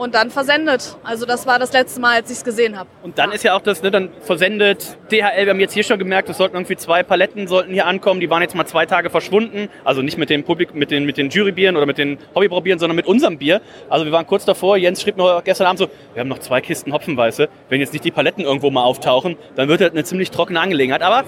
[0.00, 0.96] und dann versendet.
[1.04, 2.88] Also das war das letzte Mal, als ich es gesehen habe.
[3.02, 5.98] Und dann ist ja auch das, ne, dann versendet DHL, wir haben jetzt hier schon
[5.98, 9.10] gemerkt, es sollten irgendwie zwei Paletten sollten hier ankommen, die waren jetzt mal zwei Tage
[9.10, 12.78] verschwunden, also nicht mit dem Publik, mit den, mit den Jurybieren oder mit den Hobbybraubieren,
[12.78, 13.60] sondern mit unserem Bier.
[13.90, 16.62] Also wir waren kurz davor, Jens schrieb noch gestern Abend so, wir haben noch zwei
[16.62, 20.30] Kisten Hopfenweiße, wenn jetzt nicht die Paletten irgendwo mal auftauchen, dann wird das eine ziemlich
[20.30, 21.02] trockene Angelegenheit.
[21.02, 21.24] Aber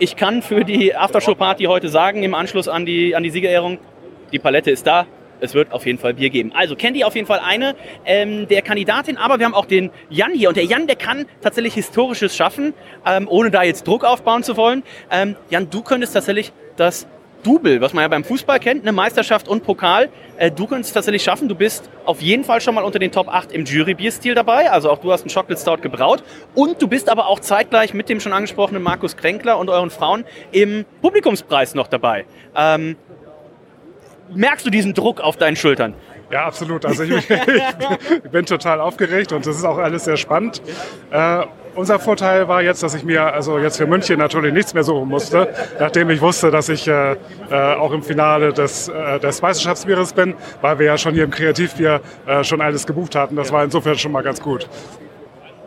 [0.00, 3.78] ich kann für die Aftershow-Party heute sagen, im Anschluss an die, an die Siegerehrung,
[4.32, 5.06] die Palette ist da,
[5.42, 6.52] es wird auf jeden Fall Bier geben.
[6.54, 7.74] Also Candy auf jeden Fall eine
[8.04, 11.26] ähm, der Kandidatin, aber wir haben auch den Jan hier und der Jan, der kann
[11.42, 12.74] tatsächlich Historisches schaffen,
[13.04, 14.82] ähm, ohne da jetzt Druck aufbauen zu wollen.
[15.10, 17.06] Ähm, Jan, du könntest tatsächlich das
[17.42, 20.10] Double, was man ja beim Fußball kennt, eine Meisterschaft und Pokal.
[20.36, 21.48] Äh, du könntest es tatsächlich schaffen.
[21.48, 24.70] Du bist auf jeden Fall schon mal unter den Top 8 im Jury-Bierstil dabei.
[24.70, 26.22] Also auch du hast einen Chocolate Stout gebraut.
[26.54, 30.24] Und du bist aber auch zeitgleich mit dem schon angesprochenen Markus Kränkler und euren Frauen
[30.52, 32.26] im Publikumspreis noch dabei.
[32.54, 32.96] Ähm,
[34.34, 35.94] merkst du diesen Druck auf deinen Schultern?
[36.30, 36.86] Ja, absolut.
[36.86, 40.62] Also ich, ich, bin total aufgeregt und das ist auch alles sehr spannend.
[41.10, 44.82] Äh, unser Vorteil war jetzt, dass ich mir also jetzt für München natürlich nichts mehr
[44.82, 47.16] suchen musste, nachdem ich wusste, dass ich äh, äh,
[47.50, 52.00] auch im Finale des, äh, des Meisterschaftsbieres bin, weil wir ja schon hier im Kreativbier
[52.26, 53.36] äh, schon alles gebucht hatten.
[53.36, 54.68] Das war insofern schon mal ganz gut.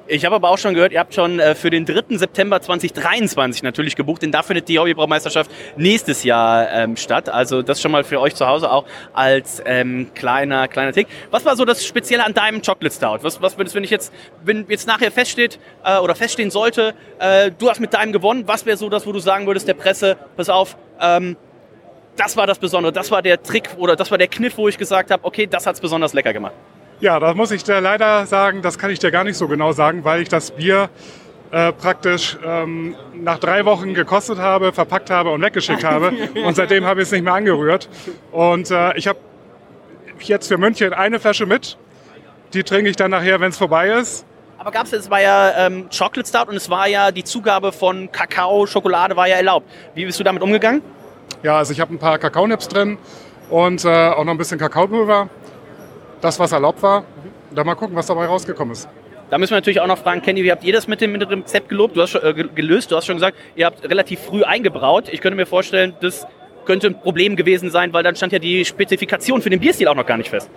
[0.07, 2.17] Ich habe aber auch schon gehört, ihr habt schon äh, für den 3.
[2.17, 7.27] September 2023 natürlich gebucht, denn da findet die Hobbybraumeisterschaft nächstes Jahr ähm, statt.
[7.27, 11.07] Also das schon mal für euch zu Hause auch als ähm, kleiner kleiner Tick.
[11.31, 13.19] Was war so das Spezielle an deinem Chocolate Stout?
[13.23, 14.13] Was, was wenn ich jetzt,
[14.43, 18.67] wenn jetzt nachher feststeht äh, oder feststehen sollte, äh, du hast mit deinem gewonnen, was
[18.67, 21.35] wäre so das, wo du sagen würdest der Presse, pass auf, ähm,
[22.15, 24.77] das war das Besondere, das war der Trick oder das war der Kniff, wo ich
[24.77, 26.53] gesagt habe, okay, das hat's besonders lecker gemacht.
[27.01, 29.73] Ja, da muss ich dir leider sagen, das kann ich dir gar nicht so genau
[29.73, 30.89] sagen, weil ich das Bier
[31.51, 36.13] äh, praktisch ähm, nach drei Wochen gekostet habe, verpackt habe und weggeschickt habe.
[36.45, 37.89] Und seitdem habe ich es nicht mehr angerührt.
[38.31, 39.19] Und äh, ich habe
[40.19, 41.77] jetzt für München eine Flasche mit.
[42.53, 44.25] Die trinke ich dann nachher, wenn es vorbei ist.
[44.57, 47.73] Aber gab es, es war ja ähm, Chocolate Stout und es war ja die Zugabe
[47.73, 49.69] von Kakao, Schokolade war ja erlaubt.
[49.93, 50.81] Wie bist du damit umgegangen?
[51.43, 52.97] Ja, also ich habe ein paar Kakaonips drin
[53.49, 55.29] und äh, auch noch ein bisschen Kakaopulver
[56.25, 57.05] das, was erlaubt war.
[57.51, 58.89] Dann mal gucken, was dabei rausgekommen ist.
[59.29, 61.21] Da müssen wir natürlich auch noch fragen, Kenny, wie habt ihr das mit dem, mit
[61.21, 61.95] dem Rezept gelobt?
[61.95, 65.05] Du hast schon, äh, gelöst, du hast schon gesagt, ihr habt relativ früh eingebraut.
[65.09, 66.27] Ich könnte mir vorstellen, das
[66.65, 69.95] könnte ein Problem gewesen sein, weil dann stand ja die Spezifikation für den Bierstil auch
[69.95, 70.49] noch gar nicht fest.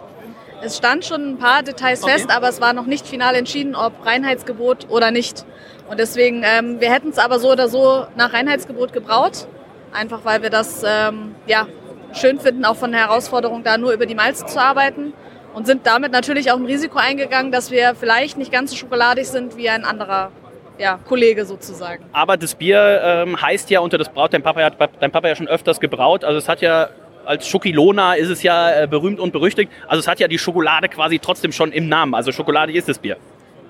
[0.61, 2.13] Es stand schon ein paar Details okay.
[2.13, 5.45] fest, aber es war noch nicht final entschieden, ob Reinheitsgebot oder nicht.
[5.89, 9.47] Und deswegen, ähm, wir hätten es aber so oder so nach Reinheitsgebot gebraut.
[9.93, 11.67] Einfach weil wir das ähm, ja,
[12.13, 15.15] schön finden, auch von der Herausforderung da nur über die Malze zu arbeiten
[15.59, 19.27] und sind damit natürlich auch ein Risiko eingegangen, dass wir vielleicht nicht ganz so schokoladig
[19.27, 20.31] sind wie ein anderer
[20.79, 22.05] ja, Kollege sozusagen.
[22.13, 25.35] Aber das Bier ähm, heißt ja unter das Braut, dein Papa hat dein Papa ja
[25.35, 26.91] schon öfters gebraut, also es hat ja
[27.25, 29.71] als Schokilona ist es ja äh, berühmt und berüchtigt.
[29.89, 32.15] Also es hat ja die Schokolade quasi trotzdem schon im Namen.
[32.15, 33.19] Also Schokolade ist das Bier.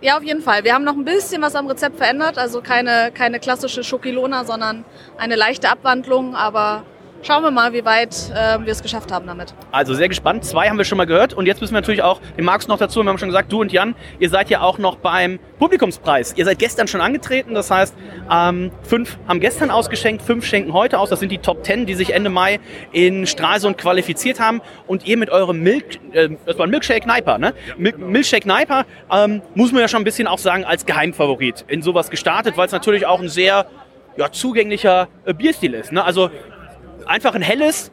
[0.01, 0.63] Ja, auf jeden Fall.
[0.63, 2.39] Wir haben noch ein bisschen was am Rezept verändert.
[2.39, 4.85] Also keine, keine klassische Schokilona, sondern
[5.17, 6.37] eine leichte Abwandlung.
[6.37, 6.85] Aber
[7.23, 9.55] schauen wir mal, wie weit äh, wir es geschafft haben damit.
[9.73, 10.45] Also sehr gespannt.
[10.45, 12.79] Zwei haben wir schon mal gehört und jetzt müssen wir natürlich auch den Markus noch
[12.79, 13.03] dazu.
[13.03, 16.35] Wir haben schon gesagt, du und Jan, ihr seid ja auch noch beim Publikumspreis.
[16.37, 17.95] Ihr seid gestern schon angetreten, das heißt,
[18.31, 21.11] ähm, fünf haben gestern ausgeschenkt, fünf schenken heute aus.
[21.11, 22.61] Das sind die Top Ten, die sich Ende Mai
[22.93, 27.39] in Stralsund qualifiziert haben und ihr mit eurem Milk, äh, das war ein Milkshake Niper,
[27.39, 27.55] ne?
[27.77, 27.97] Mil.
[27.99, 32.11] Milkshake Niper ähm, muss man ja schon ein bisschen auch sagen als Geheimfavorit in sowas
[32.11, 33.67] gestartet, weil es natürlich auch ein sehr
[34.17, 35.93] ja, zugänglicher äh, Bierstil ist.
[35.93, 36.05] Ne?
[36.05, 36.31] Also
[37.09, 37.91] einfach ein helles,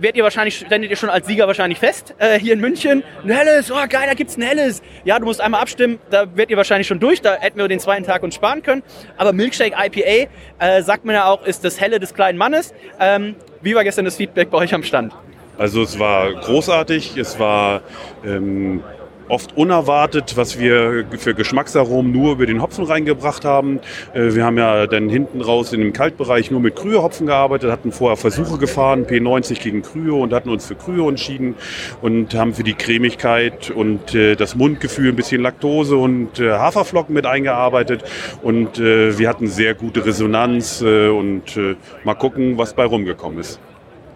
[0.00, 3.02] werdet ihr wahrscheinlich, ständet ihr schon als Sieger wahrscheinlich fest, äh, hier in München.
[3.24, 4.82] Ein helles, oh geil, da gibt's ein helles.
[5.04, 7.80] Ja, du musst einmal abstimmen, da werdet ihr wahrscheinlich schon durch, da hätten wir den
[7.80, 8.82] zweiten Tag uns sparen können.
[9.16, 12.74] Aber Milkshake IPA, äh, sagt man ja auch, ist das helle des kleinen Mannes.
[13.00, 15.12] Ähm, wie war gestern das Feedback bei euch am Stand?
[15.56, 17.80] Also es war großartig, es war
[18.24, 18.84] ähm,
[19.28, 23.80] oft unerwartet, was wir für Geschmacksaromen nur über den Hopfen reingebracht haben.
[24.14, 27.92] Äh, wir haben ja dann hinten raus in dem Kaltbereich nur mit Krühe-Hopfen gearbeitet, hatten
[27.92, 31.54] vorher Versuche gefahren, P90 gegen Krühe und hatten uns für Krühe entschieden
[32.02, 37.14] und haben für die Cremigkeit und äh, das Mundgefühl ein bisschen Laktose und äh, Haferflocken
[37.14, 38.04] mit eingearbeitet
[38.42, 41.42] und wir hatten sehr gute Resonanz und
[42.04, 43.60] mal gucken, was bei rumgekommen ist.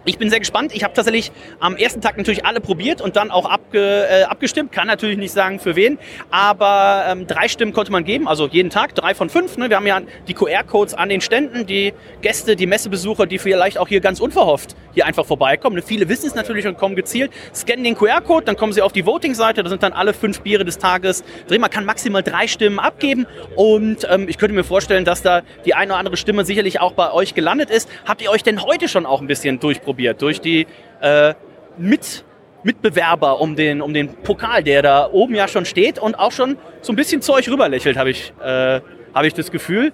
[0.05, 0.75] Ich bin sehr gespannt.
[0.75, 4.73] Ich habe tatsächlich am ersten Tag natürlich alle probiert und dann auch abge, äh, abgestimmt.
[4.73, 5.97] Kann natürlich nicht sagen für wen,
[6.29, 9.55] aber ähm, drei Stimmen konnte man geben, also jeden Tag, drei von fünf.
[9.55, 9.69] Ne?
[9.69, 13.87] Wir haben ja die QR-Codes an den Ständen, die Gäste, die Messebesucher, die vielleicht auch
[13.87, 15.77] hier ganz unverhofft hier einfach vorbeikommen.
[15.77, 15.81] Ne?
[15.81, 19.05] Viele wissen es natürlich und kommen gezielt, scannen den QR-Code, dann kommen sie auf die
[19.05, 21.61] Voting-Seite, da sind dann alle fünf Biere des Tages drin.
[21.61, 25.73] Man kann maximal drei Stimmen abgeben und ähm, ich könnte mir vorstellen, dass da die
[25.73, 27.89] eine oder andere Stimme sicherlich auch bei euch gelandet ist.
[28.05, 29.92] Habt ihr euch denn heute schon auch ein bisschen durchprobiert?
[29.93, 30.65] Ausprobiert durch die
[31.01, 31.33] äh,
[31.77, 32.25] mit
[32.63, 36.57] Mitbewerber um den, um den Pokal, der da oben ja schon steht und auch schon
[36.81, 38.79] so ein bisschen zu euch rüberlächelt, habe ich, äh,
[39.13, 39.91] hab ich das Gefühl.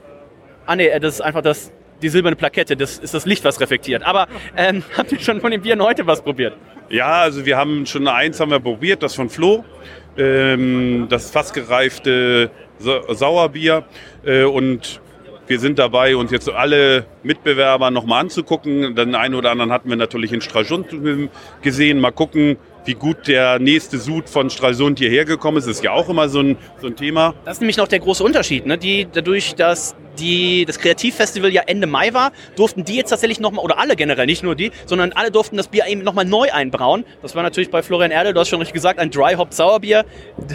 [0.67, 4.03] Ah nee, das ist einfach das, die silberne Plakette, das ist das Licht, was reflektiert.
[4.03, 6.53] Aber ähm, habt ihr schon von den Bieren heute was probiert?
[6.89, 9.65] Ja, also wir haben schon eins haben wir probiert, das von Flo.
[10.17, 13.85] Ähm, das fast gereifte Sauerbier.
[14.23, 15.01] Äh, und
[15.49, 18.95] wir sind dabei, uns jetzt alle Mitbewerber nochmal anzugucken.
[18.95, 20.95] Den einen oder anderen hatten wir natürlich in Stralsund
[21.63, 21.99] gesehen.
[21.99, 22.57] Mal gucken,
[22.89, 26.39] wie gut der nächste Sud von Stralsund hierher gekommen ist, ist ja auch immer so
[26.39, 27.35] ein, so ein Thema.
[27.45, 28.65] Das ist nämlich noch der große Unterschied.
[28.65, 28.79] Ne?
[28.79, 33.63] Die, dadurch, dass die, das Kreativfestival ja Ende Mai war, durften die jetzt tatsächlich nochmal,
[33.63, 37.05] oder alle generell, nicht nur die, sondern alle durften das Bier eben nochmal neu einbrauen.
[37.21, 40.05] Das war natürlich bei Florian Erdel, du hast schon richtig gesagt, ein Dry Hop Sauerbier.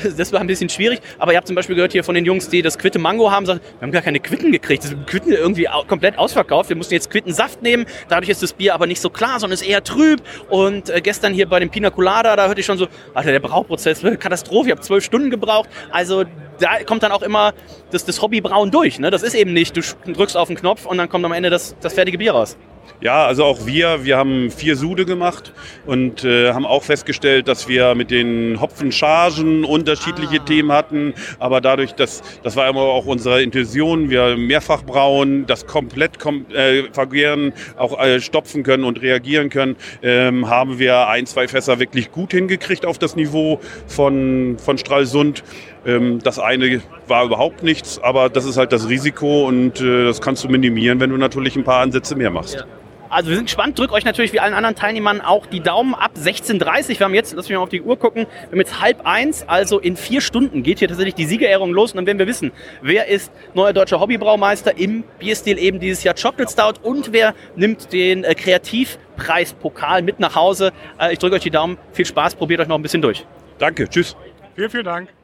[0.03, 2.25] Das, das war ein bisschen schwierig, aber ihr habt zum Beispiel gehört hier von den
[2.25, 4.85] Jungs, die das Quitte Mango haben, sagen, wir haben gar keine Quitten gekriegt.
[4.85, 6.69] Das Quitten irgendwie komplett ausverkauft.
[6.69, 7.87] Wir mussten jetzt Quittensaft nehmen.
[8.09, 10.21] Dadurch ist das Bier aber nicht so klar, sondern ist eher trüb.
[10.49, 13.41] Und äh, gestern hier bei dem Pina Colada, da hörte ich schon so, Alter, der
[13.41, 15.69] Brauprozess, Katastrophe, ich habe zwölf Stunden gebraucht.
[15.91, 16.25] Also
[16.59, 17.53] da kommt dann auch immer
[17.91, 18.99] das, das Hobbybrauen durch.
[18.99, 19.11] Ne?
[19.11, 19.83] Das ist eben nicht, du
[20.13, 22.57] drückst auf den Knopf und dann kommt am Ende das, das fertige Bier raus.
[23.01, 25.53] Ja, also auch wir, wir haben vier Sude gemacht
[25.85, 31.15] und äh, haben auch festgestellt, dass wir mit den Hopfenchargen unterschiedliche Themen hatten.
[31.39, 36.47] Aber dadurch, dass das war immer auch unsere Intention, wir mehrfach brauen, das komplett kom
[36.55, 41.79] äh, vergären, auch äh, stopfen können und reagieren können, ähm, haben wir ein, zwei Fässer
[41.79, 45.45] wirklich gut hingekriegt auf das Niveau von, von Stralsund.
[45.87, 50.21] Ähm, das eine war überhaupt nichts, aber das ist halt das Risiko und äh, das
[50.21, 52.67] kannst du minimieren, wenn du natürlich ein paar Ansätze mehr machst.
[53.15, 56.13] Also wir sind gespannt, drückt euch natürlich wie allen anderen Teilnehmern auch die Daumen ab
[56.19, 59.07] 16.30 Wir haben jetzt, lass mich mal auf die Uhr gucken, wir haben jetzt halb
[59.07, 62.27] eins, also in vier Stunden geht hier tatsächlich die Siegerehrung los und dann werden wir
[62.27, 62.51] wissen,
[62.83, 67.93] wer ist neuer deutscher Hobbybraumeister im Bierstil eben dieses Jahr Chocolate Stout und wer nimmt
[67.93, 70.73] den äh, Kreativpreispokal mit nach Hause.
[70.99, 73.25] Äh, ich drücke euch die Daumen, viel Spaß, probiert euch noch ein bisschen durch.
[73.59, 74.17] Danke, tschüss.
[74.57, 75.24] Vielen, vielen Dank.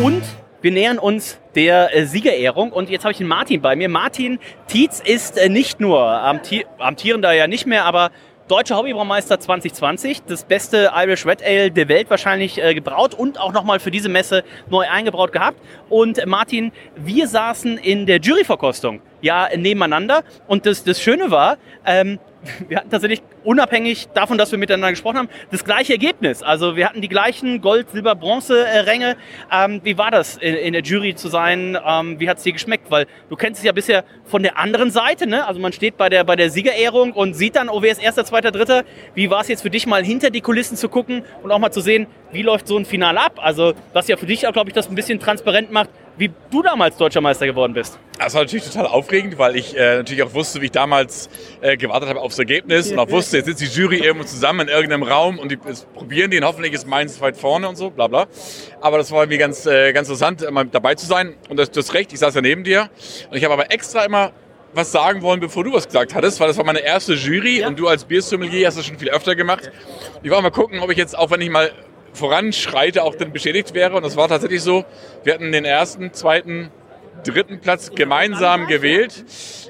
[0.00, 0.22] Und
[0.62, 3.88] wir nähern uns der äh, Siegerehrung und jetzt habe ich den Martin bei mir.
[3.88, 8.10] Martin Tietz ist äh, nicht nur amti amtierender ja nicht mehr, aber
[8.48, 13.52] Deutscher Hobbybraumeister 2020, das beste Irish Red Ale der Welt wahrscheinlich äh, gebraut und auch
[13.52, 15.58] nochmal für diese Messe neu eingebraut gehabt.
[15.88, 22.18] Und Martin, wir saßen in der Juryverkostung ja nebeneinander und das, das Schöne war, ähm,
[22.68, 26.42] wir hatten tatsächlich unabhängig davon, dass wir miteinander gesprochen haben, das gleiche Ergebnis.
[26.42, 29.16] Also wir hatten die gleichen Gold, Silber, Bronze-Ränge.
[29.50, 31.78] Ähm, wie war das, in, in der Jury zu sein?
[31.84, 32.90] Ähm, wie hat es dir geschmeckt?
[32.90, 35.26] Weil du kennst es ja bisher von der anderen Seite.
[35.26, 35.46] Ne?
[35.46, 38.24] Also man steht bei der, bei der Siegerehrung und sieht dann, oh, wer ist erster,
[38.24, 38.84] zweiter, dritter.
[39.14, 41.70] Wie war es jetzt für dich mal hinter die Kulissen zu gucken und auch mal
[41.70, 43.38] zu sehen, wie läuft so ein Finale ab?
[43.42, 46.62] Also was ja für dich auch, glaube ich, das ein bisschen transparent macht, wie du
[46.62, 47.98] damals Deutscher Meister geworden bist.
[48.18, 51.28] Das war natürlich total aufregend, weil ich äh, natürlich auch wusste, wie ich damals
[51.60, 54.68] äh, gewartet habe aufs Ergebnis und auch wusste, jetzt sitzt die Jury irgendwo zusammen in
[54.68, 58.26] irgendeinem Raum und die probieren den, hoffentlich ist meins weit vorne und so, bla bla.
[58.80, 61.34] Aber das war mir ganz, äh, ganz interessant, mal dabei zu sein.
[61.48, 62.90] Und das, das recht, ich saß ja neben dir
[63.30, 64.32] und ich habe aber extra immer
[64.74, 67.78] was sagen wollen, bevor du was gesagt hattest, weil das war meine erste Jury und
[67.78, 69.70] du als Biersommelier hast das schon viel öfter gemacht.
[70.22, 71.70] Ich wollte mal gucken, ob ich jetzt, auch wenn ich mal
[72.12, 73.94] voranschreite, auch dann beschädigt wäre.
[73.96, 74.84] Und das war tatsächlich so.
[75.24, 76.70] Wir hatten den ersten, zweiten,
[77.24, 79.24] dritten Platz gemeinsam gewählt.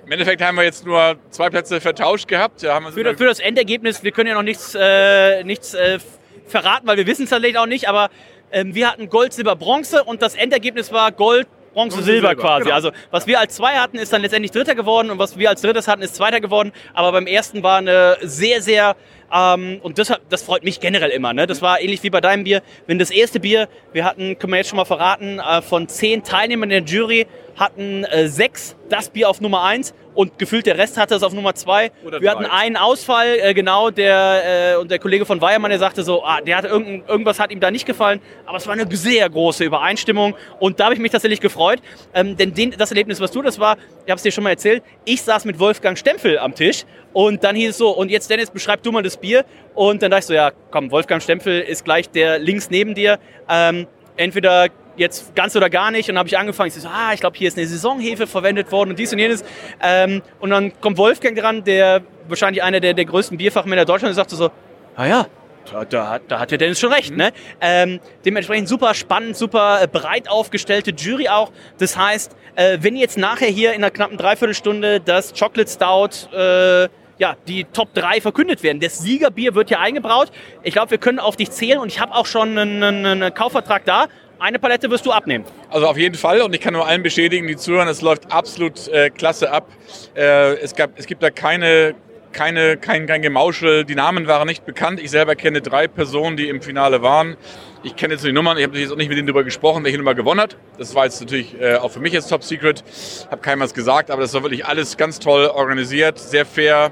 [0.04, 2.62] Im Endeffekt haben wir jetzt nur zwei Plätze vertauscht gehabt.
[2.62, 5.98] Da Für, das- für das Endergebnis, wir können ja noch nichts, äh, nichts äh,
[6.46, 8.10] verraten, weil wir wissen es tatsächlich auch nicht, aber
[8.50, 12.42] ähm, wir hatten Gold, Silber, Bronze und das Endergebnis war Gold, Bronze, Bronze, Silber, Silber,
[12.42, 12.64] quasi.
[12.64, 12.74] genau.
[12.74, 15.62] Also was wir als zwei hatten, ist dann letztendlich Dritter geworden und was wir als
[15.62, 16.72] Drittes hatten, ist Zweiter geworden.
[16.94, 18.96] Aber beim ersten war eine sehr, sehr
[19.32, 21.32] ähm, und das, das freut mich generell immer.
[21.32, 21.46] Ne?
[21.46, 22.62] Das war ähnlich wie bei deinem Bier.
[22.86, 26.22] Wenn das erste Bier, wir hatten, können wir jetzt schon mal verraten, äh, von zehn
[26.22, 27.26] Teilnehmern in der Jury
[27.62, 31.32] hatten äh, sechs das Bier auf Nummer eins und gefühlt der Rest hatte es auf
[31.32, 31.90] Nummer zwei.
[32.04, 32.36] Oder wir drei.
[32.36, 36.22] hatten einen Ausfall, äh, genau, der, äh, und der Kollege von Weiermann, der sagte so,
[36.24, 39.28] ah, der hatte irgend, irgendwas hat ihm da nicht gefallen, aber es war eine sehr
[39.30, 41.80] große Übereinstimmung und da habe ich mich tatsächlich gefreut,
[42.12, 44.50] ähm, denn den, das Erlebnis, was du, das war, ich habe es dir schon mal
[44.50, 48.28] erzählt, ich saß mit Wolfgang Stempel am Tisch und dann hieß es so, und jetzt
[48.28, 49.44] Dennis, beschreib du mal das Bier
[49.74, 53.18] und dann dachte ich so, ja, komm, Wolfgang Stempel ist gleich der links neben dir,
[53.48, 56.08] ähm, entweder jetzt ganz oder gar nicht.
[56.08, 58.70] Und dann habe ich angefangen, ich so, ah, ich glaube, hier ist eine Saisonhefe verwendet
[58.72, 59.44] worden und dies und jenes.
[59.82, 64.22] Ähm, und dann kommt Wolfgang dran, der wahrscheinlich einer der, der größten Bierfachmänner Deutschlands, und
[64.22, 64.50] sagte so,
[64.96, 65.26] ah ja,
[65.70, 67.16] da, da, hat- da hat der Dennis schon recht.
[67.16, 67.32] Ne?
[67.60, 71.52] Ähm, dementsprechend super spannend, super äh, breit aufgestellte Jury auch.
[71.78, 76.88] Das heißt, äh, wenn jetzt nachher hier in einer knappen Dreiviertelstunde das Chocolate Stout äh,
[77.18, 78.80] ja, die Top 3 verkündet werden.
[78.80, 80.32] Das Siegerbier wird hier eingebraut.
[80.64, 83.84] Ich glaube, wir können auf dich zählen und ich habe auch schon einen, einen Kaufvertrag
[83.84, 84.06] da.
[84.42, 85.44] Eine Palette wirst du abnehmen.
[85.70, 88.88] Also auf jeden Fall und ich kann nur allen bestätigen, die zuhören, es läuft absolut
[88.88, 89.68] äh, klasse ab.
[90.16, 91.94] Äh, es, gab, es gibt da keine,
[92.32, 94.98] keine, kein, kein Gemauschel, die Namen waren nicht bekannt.
[94.98, 97.36] Ich selber kenne drei Personen, die im Finale waren.
[97.84, 99.98] Ich kenne jetzt die Nummern, ich habe jetzt auch nicht mit denen darüber gesprochen, welche
[99.98, 100.56] Nummer gewonnen hat.
[100.76, 102.82] Das war jetzt natürlich äh, auch für mich jetzt Top Secret.
[103.30, 106.90] Habe keinem was gesagt, aber das war wirklich alles ganz toll organisiert, sehr fair.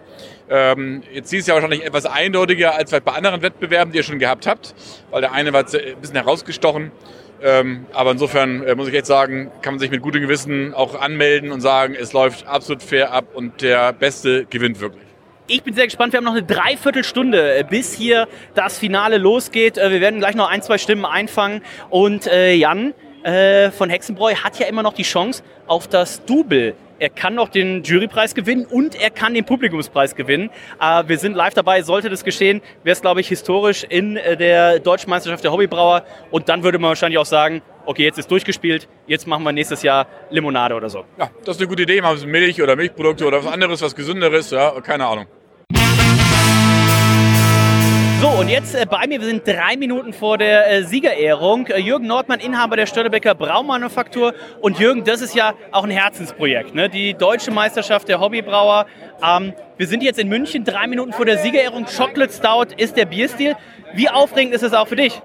[0.49, 4.21] Ähm, jetzt ist es ja wahrscheinlich etwas eindeutiger als bei anderen Wettbewerben, die ihr schon
[4.21, 4.73] gehabt habt,
[5.11, 6.93] weil der eine war jetzt ein bisschen herausgestochen.
[7.43, 11.01] Ähm, aber insofern äh, muss ich jetzt sagen, kann man sich mit gutem Gewissen auch
[11.01, 15.05] anmelden und sagen, es läuft absolut fair ab und der Beste gewinnt wirklich.
[15.47, 16.13] Ich bin sehr gespannt.
[16.13, 19.79] Wir haben noch eine Dreiviertelstunde, äh, bis hier das Finale losgeht.
[19.79, 21.63] Äh, Wir werden gleich noch ein, zwei Stimmen einfangen.
[21.89, 26.75] Und äh, Jan von Hexenbräu hat ja immer noch die Chance auf das Double.
[27.01, 30.51] Er kann noch den Jurypreis gewinnen und er kann den Publikumspreis gewinnen.
[30.79, 31.81] Äh, wir sind live dabei.
[31.81, 36.05] Sollte das geschehen, wäre es, glaube ich, historisch in äh, der Deutschen Meisterschaft der Hobbybrauer.
[36.31, 39.83] Und dann würde man wahrscheinlich auch sagen, okay, jetzt ist durchgespielt, jetzt machen wir nächstes
[39.83, 41.07] Jahr Limonade oder so.
[41.19, 42.03] Ja, das ist eine gute Idee.
[42.03, 44.51] Machen wir Milch oder Milchprodukte oder was anderes, was gesünderes.
[44.51, 45.27] Ja, keine Ahnung.
[48.21, 51.69] So, und jetzt äh, bei mir, wir sind drei Minuten vor der äh, Siegerehrung.
[51.69, 54.35] Äh, Jürgen Nordmann, Inhaber der Störtebecker Braumanufaktur.
[54.61, 56.91] Und Jürgen, das ist ja auch ein Herzensprojekt, ne?
[56.91, 58.85] die deutsche Meisterschaft der Hobbybrauer.
[59.27, 61.87] Ähm, wir sind jetzt in München, drei Minuten vor der Siegerehrung.
[61.87, 63.57] Chocolate Stout ist der Bierstil.
[63.95, 65.23] Wie aufregend ist es auch für dich?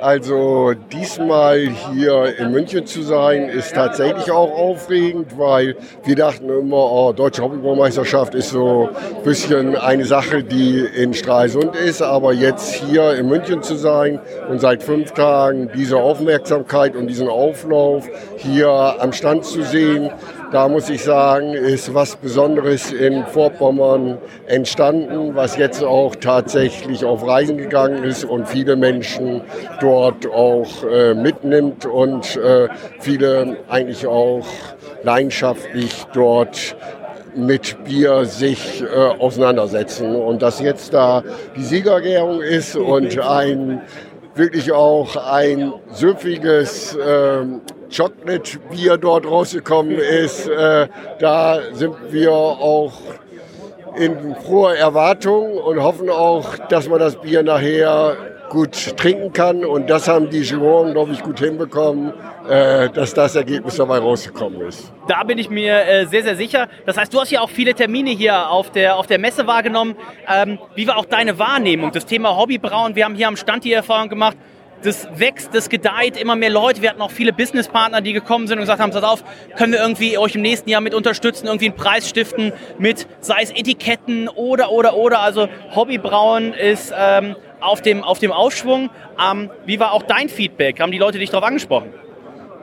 [0.00, 6.90] Also diesmal hier in München zu sein, ist tatsächlich auch aufregend, weil wir dachten immer,
[6.90, 12.00] oh, Deutsche Hobbybaumeisterschaft ist so ein bisschen eine Sache, die in Stralsund ist.
[12.00, 17.28] Aber jetzt hier in München zu sein und seit fünf Tagen diese Aufmerksamkeit und diesen
[17.28, 20.10] Auflauf hier am Stand zu sehen,
[20.52, 27.26] da muss ich sagen, ist was Besonderes in Vorpommern entstanden, was jetzt auch tatsächlich auf
[27.26, 29.42] Reisen gegangen ist und viele Menschen
[29.80, 34.46] dort auch äh, mitnimmt und äh, viele eigentlich auch
[35.04, 36.76] leidenschaftlich dort
[37.36, 40.16] mit Bier sich äh, auseinandersetzen.
[40.16, 41.22] Und dass jetzt da
[41.56, 43.82] die Siegergärung ist und ein
[44.34, 46.96] wirklich auch ein süffiges
[47.90, 52.92] ähm, Chocolate-Bier dort rausgekommen ist, äh, da sind wir auch
[53.96, 58.16] in froher Erwartung und hoffen auch, dass man das Bier nachher
[58.50, 59.64] gut trinken kann.
[59.64, 62.12] Und das haben die Juroren, glaube ich, gut hinbekommen,
[62.48, 64.92] äh, dass das Ergebnis dabei rausgekommen ist.
[65.08, 66.68] Da bin ich mir äh, sehr, sehr sicher.
[66.84, 69.96] Das heißt, du hast ja auch viele Termine hier auf der, auf der Messe wahrgenommen.
[70.28, 71.92] Ähm, wie war auch deine Wahrnehmung?
[71.92, 74.36] Das Thema Hobbybrauen, wir haben hier am Stand die Erfahrung gemacht,
[74.82, 76.82] das wächst, das gedeiht, immer mehr Leute.
[76.82, 79.24] Wir hatten auch viele Businesspartner, die gekommen sind und gesagt haben, pass auf,
[79.56, 83.42] können wir irgendwie euch im nächsten Jahr mit unterstützen, irgendwie einen Preis stiften mit, sei
[83.42, 85.20] es Etiketten oder, oder, oder.
[85.20, 88.90] Also Hobbybrauen ist ähm, auf, dem, auf dem Aufschwung.
[89.20, 90.80] Ähm, wie war auch dein Feedback?
[90.80, 91.92] Haben die Leute dich darauf angesprochen?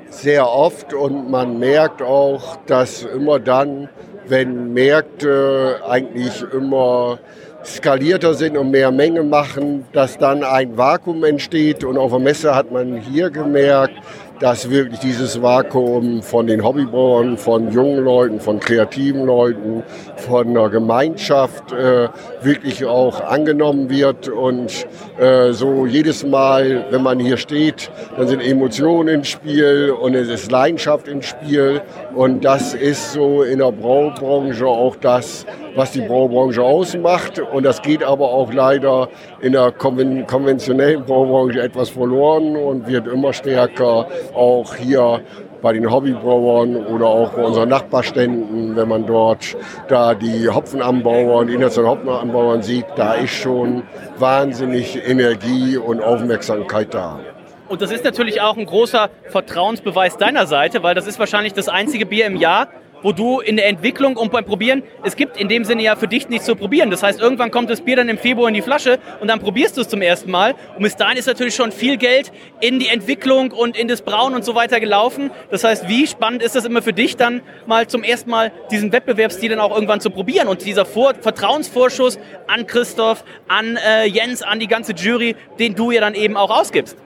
[0.09, 3.89] Sehr oft und man merkt auch, dass immer dann,
[4.25, 7.19] wenn Märkte eigentlich immer
[7.67, 11.83] skalierter sind und mehr Menge machen, dass dann ein Vakuum entsteht.
[11.83, 13.95] Und auf der Messe hat man hier gemerkt,
[14.39, 19.83] dass wirklich dieses Vakuum von den Hobbybrauern, von jungen Leuten, von kreativen Leuten,
[20.15, 22.09] von der Gemeinschaft äh,
[22.41, 24.29] wirklich auch angenommen wird.
[24.29, 24.87] Und
[25.19, 30.29] äh, so jedes Mal, wenn man hier steht, dann sind Emotionen ins Spiel und es
[30.29, 31.81] ist Leidenschaft ins Spiel.
[32.13, 35.45] Und das ist so in der Braubranche auch das,
[35.75, 37.39] was die Braubranche ausmacht.
[37.39, 39.09] Und das geht aber auch leider
[39.41, 45.21] in der konven konventionellen Braubranche etwas verloren und wird immer stärker auch hier
[45.61, 51.49] bei den Hobbybrauern oder auch bei unseren Nachbarständen, wenn man dort da die Hopfenanbauer und
[51.49, 53.83] internationale Hopfenanbauern sieht, da ist schon
[54.17, 57.19] wahnsinnig Energie und Aufmerksamkeit da.
[57.67, 61.67] Und das ist natürlich auch ein großer Vertrauensbeweis deiner Seite, weil das ist wahrscheinlich das
[61.67, 62.69] einzige Bier im Jahr,
[63.03, 66.07] wo du in der Entwicklung und beim Probieren, es gibt in dem Sinne ja für
[66.07, 66.89] dich nichts zu probieren.
[66.89, 69.77] Das heißt, irgendwann kommt das Bier dann im Februar in die Flasche und dann probierst
[69.77, 70.55] du es zum ersten Mal.
[70.75, 74.35] Und bis dahin ist natürlich schon viel Geld in die Entwicklung und in das Brauen
[74.35, 75.31] und so weiter gelaufen.
[75.51, 78.91] Das heißt, wie spannend ist das immer für dich dann mal zum ersten Mal diesen
[78.91, 84.41] Wettbewerbsstil dann auch irgendwann zu probieren und dieser Vor Vertrauensvorschuss an Christoph, an äh, Jens,
[84.41, 86.97] an die ganze Jury, den du ja dann eben auch ausgibst?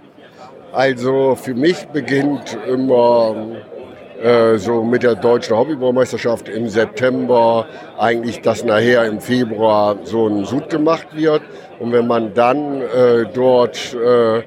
[0.71, 3.35] Also für mich beginnt immer
[4.21, 7.65] äh, so mit der deutschen Hobbybaumeisterschaft im September
[7.97, 11.41] eigentlich, dass nachher im Februar so ein Sud gemacht wird.
[11.79, 14.43] Und wenn man dann äh, dort äh,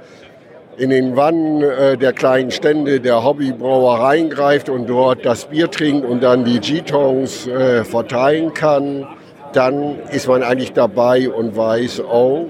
[0.76, 6.06] in den Wannen äh, der kleinen Stände der Hobbybrauereien greift und dort das Bier trinkt
[6.06, 9.06] und dann die G-Tons äh, verteilen kann,
[9.52, 12.46] dann ist man eigentlich dabei und weiß, oh,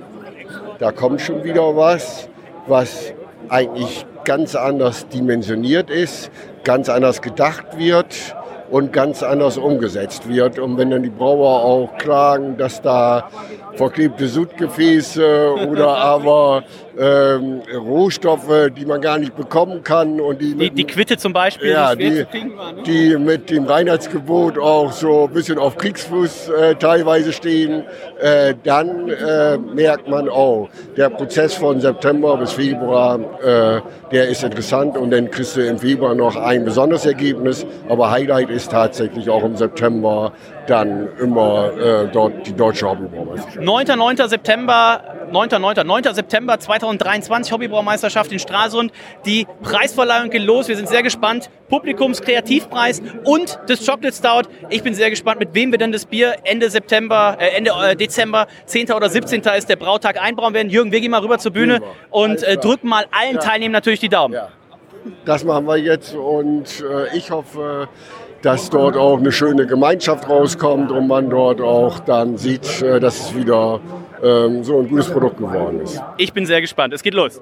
[0.79, 2.29] da kommt schon wieder was,
[2.67, 3.13] was
[3.49, 6.31] eigentlich ganz anders dimensioniert ist,
[6.65, 8.35] ganz anders gedacht wird
[8.71, 10.59] und ganz anders umgesetzt wird.
[10.59, 13.29] Und wenn dann die Brauer auch klagen, dass da
[13.75, 16.65] verklebte Sudgefäße oder aber
[16.99, 20.21] ähm, Rohstoffe, die man gar nicht bekommen kann.
[20.21, 24.93] Und die, die, die Quitte zum Beispiel, ja, die, die, die mit dem Reinheitsgebot auch
[24.93, 27.85] so ein bisschen auf Kriegsfuß äh, teilweise stehen,
[28.21, 33.81] äh, dann äh, merkt man, oh, der Prozess von September bis Februar, äh,
[34.13, 37.67] der ist interessant und dann kriegst du im Februar noch ein besonderes Ergebnis.
[37.89, 40.33] Aber Highlight ist tatsächlich auch im September
[40.67, 43.61] dann immer äh, dort die deutsche Hobbybraumeisterschaft.
[43.65, 43.87] 9.
[43.99, 44.17] 9.
[44.29, 45.49] September, 9.
[45.61, 45.87] 9.
[45.87, 46.15] 9.
[46.15, 48.93] September 2023 Hobbybraumeisterschaft in Stralsund.
[49.27, 50.69] Die Preisverleihung geht los.
[50.69, 51.51] Wir sind sehr gespannt.
[51.69, 54.49] Publikumskreativpreis und das Chocolate Stout.
[54.71, 57.97] Ich bin sehr gespannt, mit wem wir denn das Bier Ende September, äh, Ende äh,
[57.97, 58.93] Dezember, 10.
[58.93, 59.41] oder 17.
[59.57, 60.71] ist der Brautag einbrauen werden.
[60.71, 63.41] Jürgen, wir gehen mal rüber zur Bühne und äh, drücken mal allen Ja.
[63.41, 64.37] Teilnehmern natürlich die Daumen.
[65.27, 67.89] Das machen wir jetzt und äh, ich hoffe,
[68.45, 73.31] dass dort auch eine schöne Gemeinschaft rauskommt und man dort auch dann sieht, äh, dass
[73.31, 73.81] es wieder
[74.23, 76.01] ähm, so ein gutes Produkt geworden ist.
[76.19, 76.93] Ich bin sehr gespannt.
[76.93, 77.41] Es geht los.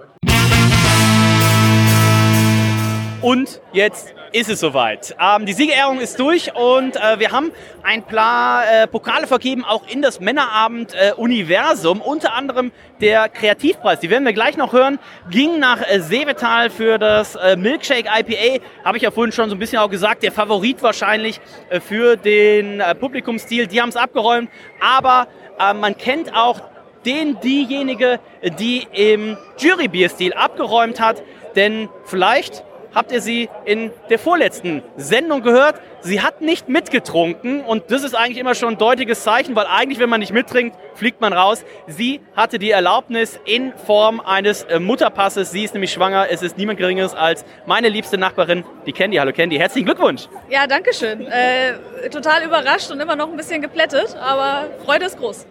[3.22, 5.14] Und jetzt ist es soweit.
[5.20, 7.52] Ähm, die Siegerehrung ist durch und äh, wir haben
[7.84, 12.00] ein paar äh, Pokale vergeben, auch in das Männerabend-Universum.
[12.00, 14.98] Unter anderem der Kreativpreis, die werden wir gleich noch hören,
[15.30, 18.64] ging nach äh, Seevetal für das äh, Milkshake IPA.
[18.84, 22.16] Habe ich ja vorhin schon so ein bisschen auch gesagt, der Favorit wahrscheinlich äh, für
[22.16, 23.68] den äh, Publikumsstil.
[23.68, 24.50] Die haben es abgeräumt,
[24.80, 25.28] aber
[25.60, 26.60] äh, man kennt auch
[27.04, 28.18] den diejenige,
[28.58, 31.22] die im Jurybierstil abgeräumt hat.
[31.54, 32.64] Denn vielleicht
[32.94, 35.80] habt ihr sie in der vorletzten Sendung gehört.
[36.00, 39.98] Sie hat nicht mitgetrunken und das ist eigentlich immer schon ein deutiges Zeichen, weil eigentlich,
[39.98, 41.64] wenn man nicht mittrinkt, fliegt man raus.
[41.86, 45.52] Sie hatte die Erlaubnis in Form eines äh, Mutterpasses.
[45.52, 46.26] Sie ist nämlich schwanger.
[46.30, 49.16] Es ist niemand Geringeres als meine liebste Nachbarin, die Candy.
[49.18, 50.28] Hallo Candy, herzlichen Glückwunsch.
[50.50, 51.26] Ja, danke schön.
[51.26, 55.46] Äh, total überrascht und immer noch ein bisschen geplättet, aber Freude ist groß.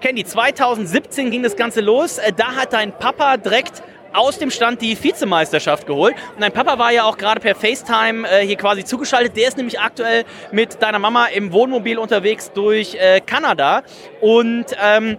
[0.00, 2.18] Candy, 2017 ging das Ganze los.
[2.18, 3.82] Äh, Da hat dein Papa direkt
[4.12, 6.14] aus dem Stand die Vizemeisterschaft geholt.
[6.34, 9.36] Und dein Papa war ja auch gerade per FaceTime äh, hier quasi zugeschaltet.
[9.36, 13.82] Der ist nämlich aktuell mit deiner Mama im Wohnmobil unterwegs durch äh, Kanada.
[14.20, 15.18] Und ähm,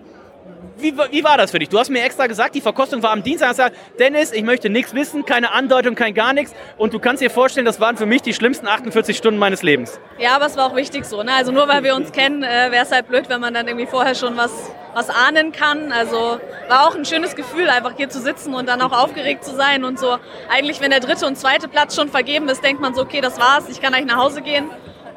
[0.81, 1.69] wie, wie war das für dich?
[1.69, 3.49] Du hast mir extra gesagt, die Verkostung war am Dienstag.
[3.49, 6.53] Hast gesagt, Dennis, ich möchte nichts wissen, keine Andeutung, kein gar nichts.
[6.77, 9.99] Und du kannst dir vorstellen, das waren für mich die schlimmsten 48 Stunden meines Lebens.
[10.17, 11.23] Ja, aber es war auch wichtig so.
[11.23, 11.31] Ne?
[11.33, 13.85] Also nur weil wir uns kennen, äh, wäre es halt blöd, wenn man dann irgendwie
[13.85, 14.51] vorher schon was,
[14.93, 15.91] was ahnen kann.
[15.91, 19.55] Also war auch ein schönes Gefühl, einfach hier zu sitzen und dann auch aufgeregt zu
[19.55, 20.17] sein und so.
[20.49, 23.39] Eigentlich, wenn der dritte und zweite Platz schon vergeben ist, denkt man so, okay, das
[23.39, 24.69] war's, ich kann eigentlich nach Hause gehen.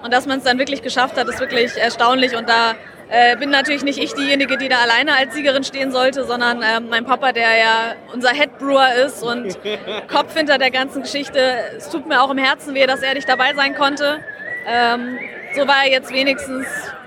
[0.03, 2.37] Und dass man es dann wirklich geschafft hat, ist wirklich erstaunlich.
[2.37, 2.75] Und da
[3.11, 6.89] äh, bin natürlich nicht ich diejenige, die da alleine als Siegerin stehen sollte, sondern ähm,
[6.89, 9.59] mein Papa, der ja unser Head Brewer ist und
[10.09, 11.55] Kopf hinter der ganzen Geschichte.
[11.77, 14.21] Es tut mir auch im Herzen weh, dass er nicht dabei sein konnte.
[14.67, 15.19] Ähm,
[15.55, 16.67] so war er jetzt wenigstens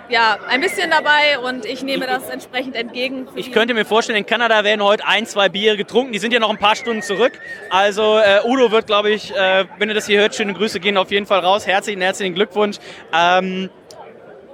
[0.09, 3.27] ja, ein bisschen dabei und ich nehme das entsprechend entgegen.
[3.35, 6.13] Ich könnte mir vorstellen, in Kanada werden heute ein, zwei Biere getrunken.
[6.13, 7.33] Die sind ja noch ein paar Stunden zurück.
[7.69, 10.97] Also äh, Udo wird, glaube ich, äh, wenn ihr das hier hört, schöne Grüße gehen
[10.97, 11.67] auf jeden Fall raus.
[11.67, 12.77] Herzlichen, herzlichen Glückwunsch.
[13.13, 13.69] Ähm,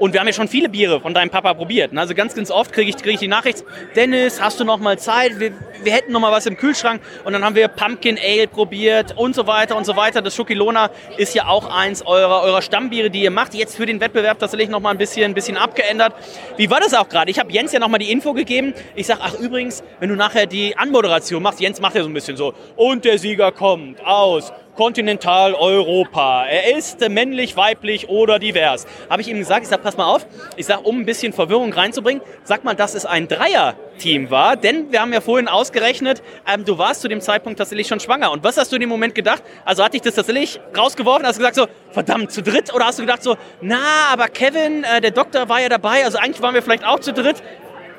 [0.03, 1.93] und wir haben ja schon viele Biere von deinem Papa probiert.
[1.93, 2.01] ne?
[2.01, 3.63] Also ganz, ganz oft kriege ich, krieg ich die Nachricht,
[3.95, 5.39] Dennis, hast du noch mal Zeit?
[5.39, 7.01] Wir, wir hätten noch mal was im Kühlschrank.
[7.23, 10.21] Und dann haben wir Pumpkin Ale probiert und so weiter und so weiter.
[10.21, 13.53] Das Schokilona ist ja auch eins eurer, eurer Stammbiere, die ihr macht.
[13.53, 16.13] Jetzt für den Wettbewerb tatsächlich noch mal ein bisschen, ein bisschen abgeändert.
[16.57, 17.31] Wie war das auch gerade?
[17.31, 18.73] Ich habe Jens ja noch mal die Info gegeben.
[18.95, 22.13] Ich sage, ach übrigens, wenn du nachher die Anmoderation machst, Jens macht ja so ein
[22.13, 26.45] bisschen so, und der Sieger kommt aus Kontinentaleuropa.
[26.45, 28.85] Er ist männlich, weiblich oder divers.
[29.09, 31.73] Habe ich ihm gesagt, ich sage, pass mal auf, ich sage, um ein bisschen Verwirrung
[31.73, 36.21] reinzubringen, sag mal, dass es ein Dreier-Team war, denn wir haben ja vorhin ausgerechnet,
[36.51, 38.31] ähm, du warst zu dem Zeitpunkt tatsächlich schon schwanger.
[38.31, 39.43] Und was hast du in dem Moment gedacht?
[39.65, 41.25] Also hat dich das tatsächlich rausgeworfen?
[41.25, 42.73] Hast du gesagt so, verdammt, zu dritt?
[42.73, 43.77] Oder hast du gedacht so, na,
[44.11, 47.13] aber Kevin, äh, der Doktor war ja dabei, also eigentlich waren wir vielleicht auch zu
[47.13, 47.43] dritt.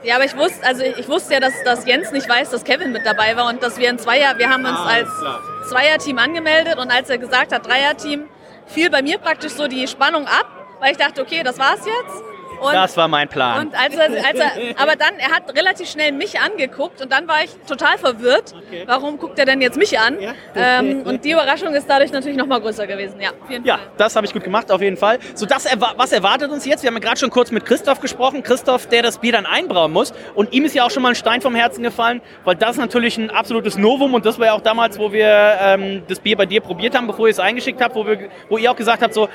[0.02, 2.92] Ja, aber ich wusste, also ich wusste ja, dass, dass Jens nicht weiß, dass Kevin
[2.92, 5.40] mit dabei war und dass wir ein Zweier, wir haben uns Ah, als klar.
[5.68, 8.28] Zweierteam angemeldet und als er gesagt hat Dreierteam,
[8.66, 10.46] fiel bei mir praktisch so die Spannung ab,
[10.80, 12.33] weil ich dachte, okay, das war's jetzt.
[12.60, 13.66] Und, das war mein Plan.
[13.66, 17.28] und als er, als er, aber dann, er hat relativ schnell mich angeguckt und dann
[17.28, 18.54] war ich total verwirrt.
[18.86, 20.18] Warum guckt er denn jetzt mich an?
[20.54, 23.20] Ähm, und die Überraschung ist dadurch natürlich noch mal größer gewesen.
[23.20, 23.30] Ja,
[23.64, 25.18] Ja, das habe ich gut gemacht, auf jeden Fall.
[25.34, 26.82] So, das was erwartet uns jetzt?
[26.82, 28.42] Wir haben ja gerade schon kurz mit Christoph gesprochen.
[28.42, 30.12] Christoph, der das Bier dann einbrauen muss.
[30.34, 32.78] Und ihm ist ja auch schon mal ein Stein vom Herzen gefallen, weil das ist
[32.78, 34.14] natürlich ein absolutes Novum.
[34.14, 37.06] Und das war ja auch damals, wo wir ähm, das Bier bei dir probiert haben,
[37.06, 39.28] bevor ihr es eingeschickt habt, wo, wir, wo ihr auch gesagt habt, so,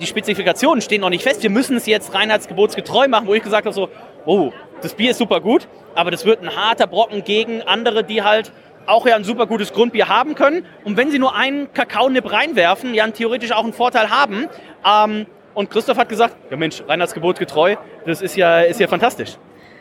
[0.00, 1.42] die Spezifikationen stehen noch nicht fest.
[1.42, 3.88] Wir müssen es jetzt reinheitsgebotsgetreu machen, wo ich gesagt habe, so,
[4.24, 8.22] oh, das Bier ist super gut, aber das wird ein harter Brocken gegen andere, die
[8.22, 8.52] halt
[8.86, 10.64] auch ja ein super gutes Grundbier haben können.
[10.84, 14.48] Und wenn sie nur einen Kakaonipp reinwerfen, ja theoretisch auch einen Vorteil haben.
[14.86, 17.76] Ähm, und Christoph hat gesagt, ja Mensch, Reinheitsgebot getreu,
[18.06, 19.36] das ist ja, ist ja fantastisch.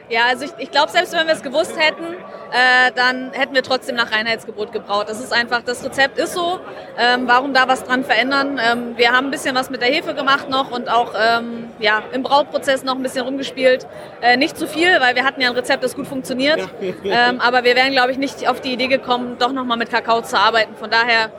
[0.10, 3.62] Ja, also ich, ich glaube, selbst wenn wir es gewusst hätten, äh, dann hätten wir
[3.62, 5.07] trotzdem nach Reinheitsgebot gebraut.
[5.07, 6.60] Das ist einfach, das Rezept ist so.
[6.97, 8.60] Ähm, warum da was dran verändern?
[8.60, 12.01] Ähm, wir haben ein bisschen was mit der Hefe gemacht noch und auch ähm, ja,
[12.12, 13.86] im Brauprozess noch ein bisschen rumgespielt.
[14.22, 16.68] Äh, nicht zu viel, weil wir hatten ja ein Rezept, das gut funktioniert.
[16.82, 20.22] Ähm, aber wir wären, glaube ich, nicht auf die Idee gekommen, doch nochmal mit Kakao
[20.22, 20.76] zu arbeiten.
[20.76, 21.32] Von daher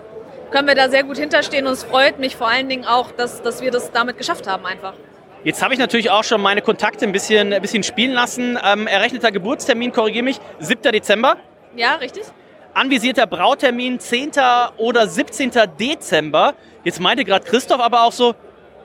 [0.52, 3.42] können wir da sehr gut hinterstehen und es freut mich vor allen Dingen auch, dass,
[3.42, 4.94] dass wir das damit geschafft haben einfach.
[5.43, 8.59] Jetzt habe ich natürlich auch schon meine Kontakte ein bisschen, ein bisschen spielen lassen.
[8.62, 10.93] Ähm, errechneter Geburtstermin, korrigiere mich, 7.
[10.93, 11.36] Dezember.
[11.74, 12.24] Ja, richtig.
[12.74, 14.32] Anvisierter Brautermin 10.
[14.76, 15.51] oder 17.
[15.78, 16.55] Dezember.
[16.84, 18.34] Jetzt meinte gerade Christoph aber auch so,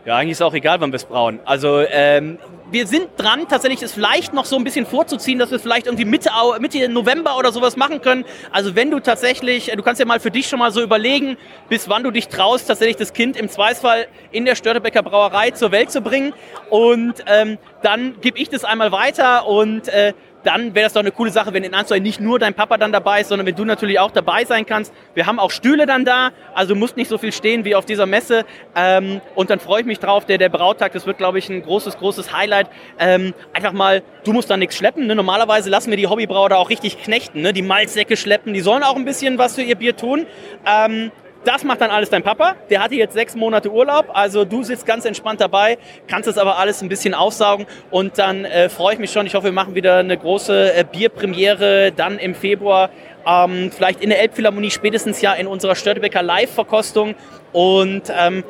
[0.05, 1.39] ja, eigentlich ist auch egal, wann wir es brauen.
[1.45, 2.39] Also ähm,
[2.71, 6.05] wir sind dran, tatsächlich es vielleicht noch so ein bisschen vorzuziehen, dass wir vielleicht irgendwie
[6.05, 8.25] Mitte, Mitte November oder sowas machen können.
[8.51, 11.37] Also wenn du tatsächlich, äh, du kannst ja mal für dich schon mal so überlegen,
[11.69, 15.71] bis wann du dich traust, tatsächlich das Kind im Zweifelsfall in der Störtebecker Brauerei zur
[15.71, 16.33] Welt zu bringen.
[16.69, 20.13] Und ähm, dann gebe ich das einmal weiter und äh,
[20.45, 22.91] dann wäre das doch eine coole Sache, wenn in Ansteuer nicht nur dein Papa dann
[22.91, 24.93] dabei ist, sondern wenn du natürlich auch dabei sein kannst.
[25.13, 27.85] Wir haben auch Stühle dann da, also du musst nicht so viel stehen wie auf
[27.85, 28.45] dieser Messe.
[28.75, 31.61] Ähm, und dann freue ich mich drauf, der, der Brauttag, das wird, glaube ich, ein
[31.61, 32.67] großes, großes Highlight.
[32.99, 35.07] Ähm, einfach mal, du musst da nichts schleppen.
[35.07, 35.15] Ne?
[35.15, 37.53] Normalerweise lassen wir die Hobbybrauer da auch richtig knechten, ne?
[37.53, 40.27] die Malzsäcke schleppen, die sollen auch ein bisschen was für ihr Bier tun.
[40.65, 41.11] Ähm,
[41.45, 42.55] das macht dann alles dein Papa.
[42.69, 45.77] Der hatte jetzt sechs Monate Urlaub, also du sitzt ganz entspannt dabei,
[46.07, 49.25] kannst das aber alles ein bisschen aufsaugen und dann äh, freue ich mich schon.
[49.25, 52.89] Ich hoffe, wir machen wieder eine große äh, Bierpremiere dann im Februar.
[53.25, 57.15] Ähm, vielleicht in der Elbphilharmonie spätestens ja in unserer Störtebecker Live-Verkostung.
[57.53, 58.43] Und ähm,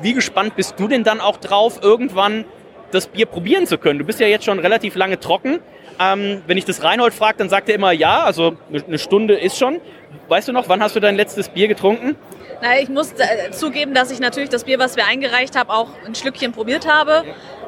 [0.00, 2.44] wie gespannt bist du denn dann auch drauf, irgendwann
[2.90, 3.98] das Bier probieren zu können?
[3.98, 5.60] Du bist ja jetzt schon relativ lange trocken.
[6.00, 9.58] Ähm, wenn ich das Reinhold frage, dann sagt er immer ja, also eine Stunde ist
[9.58, 9.80] schon.
[10.32, 12.16] Weißt du noch, wann hast du dein letztes Bier getrunken?
[12.62, 15.90] Na, ich muss äh, zugeben, dass ich natürlich das Bier, was wir eingereicht haben, auch
[16.06, 17.22] ein Schlückchen probiert habe.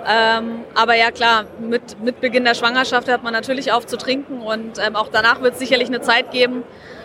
[0.06, 4.40] Ähm, aber ja klar, mit, mit Beginn der Schwangerschaft hört man natürlich auf zu trinken
[4.40, 6.62] und ähm, auch danach wird es sicherlich eine Zeit geben,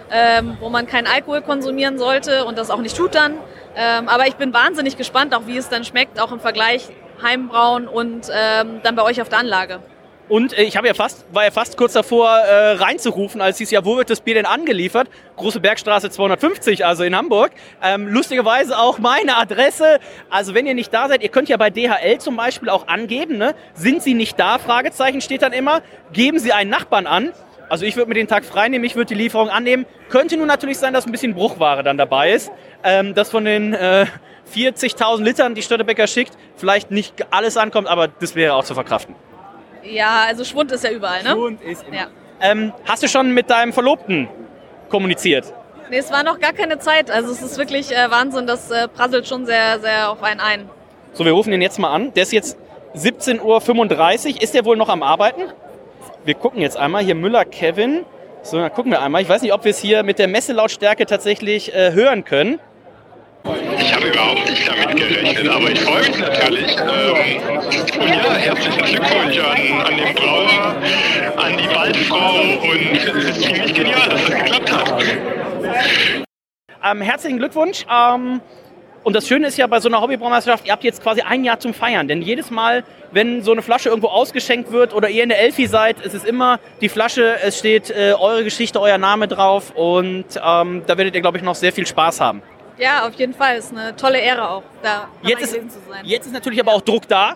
[0.10, 3.34] ähm, wo man keinen Alkohol konsumieren sollte und das auch nicht tut dann.
[3.76, 6.88] Ähm, aber ich bin wahnsinnig gespannt, auch wie es dann schmeckt, auch im Vergleich
[7.22, 9.82] Heimbrauen und ähm, dann bei euch auf der Anlage.
[10.30, 13.72] Und äh, ich habe ja fast, war ja fast kurz davor äh, reinzurufen, als hieß
[13.72, 15.10] ja, wo wird das Bier denn angeliefert?
[15.36, 17.52] Große Bergstraße 250, also in Hamburg.
[17.84, 20.00] Ähm, lustigerweise auch meine Adresse.
[20.30, 23.38] Also wenn ihr nicht da seid, ihr könnt ja bei DHL zum Beispiel auch angeben,
[23.38, 23.56] ne?
[23.74, 24.60] Sind Sie nicht da?
[24.60, 25.82] Fragezeichen steht dann immer.
[26.14, 27.34] Geben Sie einen Nachbarn an.
[27.68, 29.86] Also ich würde mir den Tag frei nehmen, ich würde die Lieferung annehmen.
[30.10, 32.52] Könnte nun natürlich sein, dass ein bisschen Bruchware dann dabei ist.
[32.84, 34.06] Ähm, dass von den äh,
[34.54, 39.16] 40.000 Litern, die Störtebecker schickt, vielleicht nicht alles ankommt, aber das wäre auch zu verkraften.
[39.84, 41.32] Ja, also Schwund ist ja überall, ne?
[41.32, 41.96] Schwund ist immer.
[41.96, 42.08] Ja.
[42.42, 44.28] Ähm, hast du schon mit deinem Verlobten
[44.90, 45.54] kommuniziert?
[45.90, 47.10] Nee, es war noch gar keine Zeit.
[47.10, 50.70] Also es ist wirklich äh, Wahnsinn, das äh, prasselt schon sehr, sehr auf einen ein.
[51.14, 52.14] So, wir rufen ihn jetzt mal an.
[52.14, 52.58] Der ist jetzt
[52.96, 54.42] 17.35 Uhr.
[54.42, 55.42] Ist der wohl noch am Arbeiten?
[56.24, 57.04] Wir gucken jetzt einmal.
[57.04, 58.06] Hier Müller Kevin.
[58.44, 59.22] So, dann gucken wir einmal.
[59.22, 62.60] Ich weiß nicht, ob wir es hier mit der Messelautstärke tatsächlich äh, hören können.
[63.80, 66.76] Ich habe überhaupt nicht damit gerechnet, aber ich freue mich natürlich.
[66.78, 70.76] Ähm, und ja, herzlichen Glückwunsch an, an den Brauer,
[71.38, 75.04] an die Waldfrau und es ist ziemlich genial, dass es geklappt hat.
[76.84, 77.86] Ähm, herzlichen Glückwunsch.
[77.92, 78.42] Ähm,
[79.04, 81.60] und das Schöne ist ja bei so einer Hobbybraumeisterschaft, ihr habt jetzt quasi ein Jahr
[81.60, 82.08] zum Feiern.
[82.08, 85.68] Denn jedes Mal, wenn so eine Flasche irgendwo ausgeschenkt wird oder ihr in der Elfi
[85.68, 89.72] seid, ist es immer die Flasche, es steht äh, eure Geschichte, euer Name drauf.
[89.74, 92.42] Und ähm, da werdet ihr, glaube ich, noch sehr viel Spaß haben.
[92.80, 93.58] Ja, auf jeden Fall.
[93.58, 96.06] Ist eine tolle Ehre auch, da Jetzt ist, zu sein.
[96.06, 97.36] jetzt ist natürlich aber auch Druck da.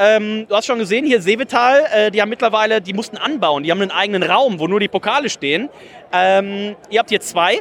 [0.00, 3.64] Ähm, du hast schon gesehen, hier Seevetal, äh, die haben mittlerweile, die mussten anbauen.
[3.64, 5.68] Die haben einen eigenen Raum, wo nur die Pokale stehen.
[6.12, 7.60] Ähm, ihr habt hier zwei.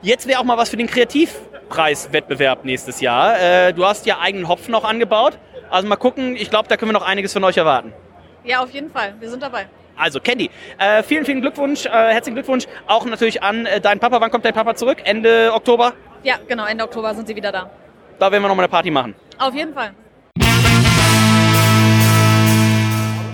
[0.00, 3.38] Jetzt wäre auch mal was für den Kreativpreiswettbewerb nächstes Jahr.
[3.38, 5.36] Äh, du hast ja eigenen Hopfen noch angebaut.
[5.68, 7.92] Also mal gucken, ich glaube, da können wir noch einiges von euch erwarten.
[8.44, 9.14] Ja, auf jeden Fall.
[9.20, 9.66] Wir sind dabei.
[9.98, 14.20] Also, Candy, äh, vielen, vielen Glückwunsch, äh, herzlichen Glückwunsch auch natürlich an äh, deinen Papa.
[14.20, 14.98] Wann kommt dein Papa zurück?
[15.04, 15.92] Ende Oktober?
[16.22, 16.66] Ja, genau.
[16.66, 17.68] Ende Oktober sind sie wieder da.
[18.18, 19.16] Da werden wir nochmal eine Party machen.
[19.38, 19.90] Auf jeden Fall.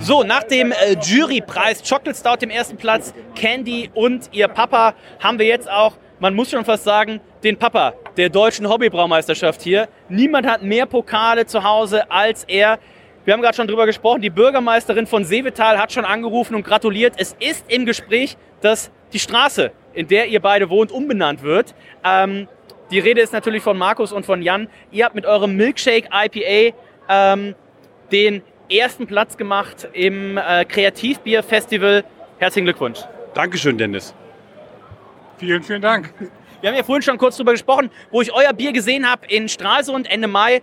[0.01, 5.37] So, nach dem äh, Jurypreis Chocolate Stout dem ersten Platz, Candy und ihr Papa haben
[5.37, 9.87] wir jetzt auch, man muss schon fast sagen, den Papa der deutschen Hobbybraumeisterschaft hier.
[10.09, 12.79] Niemand hat mehr Pokale zu Hause als er.
[13.25, 17.15] Wir haben gerade schon drüber gesprochen, die Bürgermeisterin von Seevetal hat schon angerufen und gratuliert.
[17.17, 21.73] Es ist im Gespräch, dass die Straße, in der ihr beide wohnt, umbenannt wird.
[22.03, 22.47] Ähm,
[22.91, 24.67] die Rede ist natürlich von Markus und von Jan.
[24.91, 26.75] Ihr habt mit eurem Milkshake IPA
[27.09, 27.55] ähm,
[28.11, 32.03] den ersten Platz gemacht im äh, Kreativbier-Festival.
[32.37, 32.99] Herzlichen Glückwunsch.
[33.33, 34.13] Dankeschön, Dennis.
[35.39, 36.13] Vielen, vielen Dank.
[36.61, 39.49] Wir haben ja vorhin schon kurz drüber gesprochen, wo ich euer Bier gesehen habe in
[39.49, 40.61] Stralsund Ende Mai,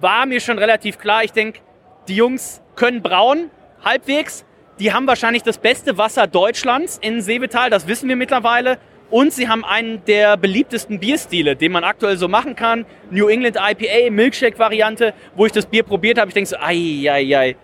[0.00, 1.22] war mir schon relativ klar.
[1.24, 1.60] Ich denke,
[2.08, 3.50] die Jungs können brauen,
[3.84, 4.44] halbwegs.
[4.78, 8.78] Die haben wahrscheinlich das beste Wasser Deutschlands in Seevetal, das wissen wir mittlerweile.
[9.08, 12.84] Und sie haben einen der beliebtesten Bierstile, den man aktuell so machen kann.
[13.10, 16.28] New England IPA, Milkshake-Variante, wo ich das Bier probiert habe.
[16.28, 17.56] Ich denke so, ai, ai, ai.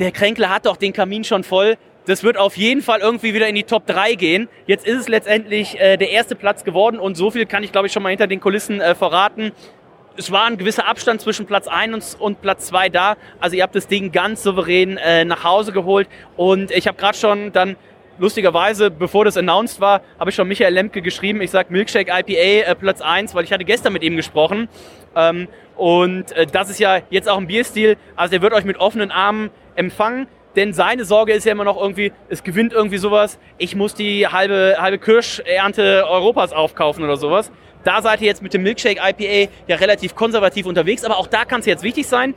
[0.00, 1.76] Der Kränkler hat doch den Kamin schon voll.
[2.06, 4.48] Das wird auf jeden Fall irgendwie wieder in die Top 3 gehen.
[4.66, 7.86] Jetzt ist es letztendlich äh, der erste Platz geworden und so viel kann ich, glaube
[7.86, 9.52] ich, schon mal hinter den Kulissen äh, verraten.
[10.16, 13.16] Es war ein gewisser Abstand zwischen Platz 1 und Platz 2 da.
[13.40, 16.08] Also ihr habt das Ding ganz souverän äh, nach Hause geholt.
[16.36, 17.76] Und ich habe gerade schon dann
[18.18, 21.40] lustigerweise, bevor das announced war, habe ich schon Michael Lemke geschrieben.
[21.40, 24.68] Ich sage Milkshake IPA äh, Platz 1, weil ich hatte gestern mit ihm gesprochen.
[25.16, 27.96] Ähm, und äh, das ist ja jetzt auch ein Bierstil.
[28.16, 30.26] Also der wird euch mit offenen Armen empfangen.
[30.54, 33.38] Denn seine Sorge ist ja immer noch irgendwie, es gewinnt irgendwie sowas.
[33.56, 37.50] Ich muss die halbe, halbe Kirschernte Europas aufkaufen oder sowas.
[37.84, 41.44] Da seid ihr jetzt mit dem Milkshake IPA ja relativ konservativ unterwegs, aber auch da
[41.44, 42.34] kann es jetzt wichtig sein.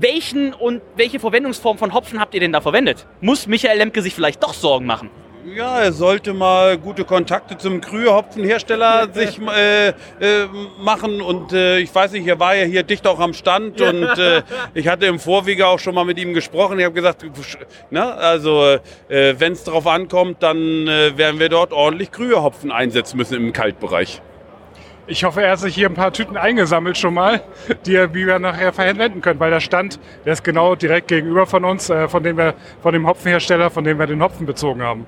[0.00, 3.06] Welchen und welche Verwendungsform von Hopfen habt ihr denn da verwendet?
[3.20, 5.10] Muss Michael Lemke sich vielleicht doch Sorgen machen?
[5.44, 9.94] Ja, er sollte mal gute Kontakte zum Krühe-Hopfenhersteller sich äh, äh,
[10.80, 11.20] machen.
[11.20, 14.42] Und äh, ich weiß nicht, er war ja hier dicht auch am Stand und äh,
[14.74, 16.78] ich hatte im Vorwege auch schon mal mit ihm gesprochen.
[16.78, 17.24] Ich habe gesagt,
[17.90, 18.78] na, also
[19.08, 23.52] äh, wenn es darauf ankommt, dann äh, werden wir dort ordentlich Krühe-Hopfen einsetzen müssen im
[23.52, 24.20] Kaltbereich.
[25.06, 27.40] Ich hoffe, er hat sich hier ein paar Tüten eingesammelt schon mal,
[27.86, 31.46] die er, wie wir nachher verwenden können, weil der Stand, der ist genau direkt gegenüber
[31.46, 35.06] von uns, von dem wir, von dem Hopfenhersteller, von dem wir den Hopfen bezogen haben.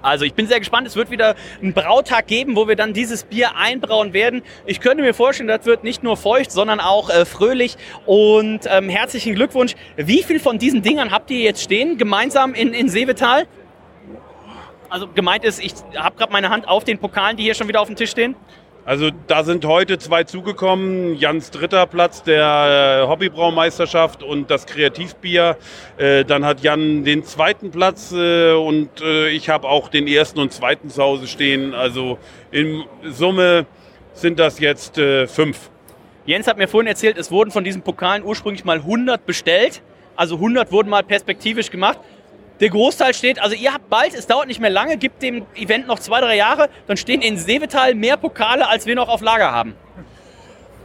[0.00, 0.86] Also ich bin sehr gespannt.
[0.86, 4.42] Es wird wieder einen Brautag geben, wo wir dann dieses Bier einbrauen werden.
[4.64, 7.76] Ich könnte mir vorstellen, das wird nicht nur feucht, sondern auch äh, fröhlich.
[8.06, 9.74] Und ähm, herzlichen Glückwunsch.
[9.96, 13.46] Wie viel von diesen Dingern habt ihr jetzt stehen, gemeinsam in, in Seevetal?
[14.88, 17.80] Also gemeint ist, ich habe gerade meine Hand auf den Pokalen, die hier schon wieder
[17.80, 18.36] auf dem Tisch stehen.
[18.88, 21.14] Also da sind heute zwei zugekommen.
[21.14, 25.58] Jans dritter Platz der äh, Hobbybraumeisterschaft und das Kreativbier.
[25.98, 28.88] Äh, dann hat Jan den zweiten Platz äh, und
[29.30, 31.74] ich habe auch den ersten und zweiten zu Hause stehen.
[31.74, 32.16] Also
[32.50, 33.66] in Summe
[34.14, 35.68] sind das jetzt fünf.
[36.24, 39.82] Jens hat mir vorhin erzählt, es wurden von diesen Pokalen ursprünglich mal 100 bestellt.
[40.16, 41.98] Also 100 wurden mal perspektivisch gemacht.
[42.60, 45.86] Der Großteil steht, also ihr habt bald, es dauert nicht mehr lange, gibt dem Event
[45.86, 49.52] noch zwei, drei Jahre, dann stehen in Seevetal mehr Pokale, als wir noch auf Lager
[49.52, 49.76] haben.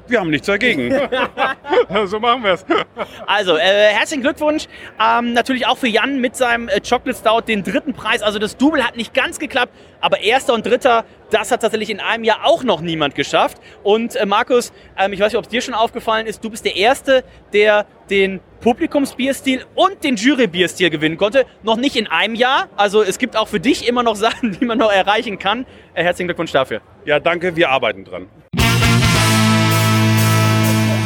[0.08, 0.92] Wir haben nichts dagegen.
[2.06, 2.66] so machen wir es.
[3.26, 4.68] Also, äh, herzlichen Glückwunsch.
[5.00, 8.22] Ähm, natürlich auch für Jan mit seinem äh, Chocolate Stout den dritten Preis.
[8.22, 12.00] Also das Double hat nicht ganz geklappt, aber erster und dritter, das hat tatsächlich in
[12.00, 13.58] einem Jahr auch noch niemand geschafft.
[13.82, 16.66] Und äh, Markus, ähm, ich weiß nicht, ob es dir schon aufgefallen ist, du bist
[16.66, 17.24] der Erste,
[17.54, 21.46] der den Publikumsbierstil und den Jurybierstil gewinnen konnte.
[21.64, 22.70] Noch nicht in einem Jahr.
[22.76, 25.66] Also es gibt auch für dich immer noch Sachen, die man noch erreichen kann.
[25.94, 26.82] Äh, herzlichen Glückwunsch dafür.
[27.06, 28.28] Ja, danke, wir arbeiten dran.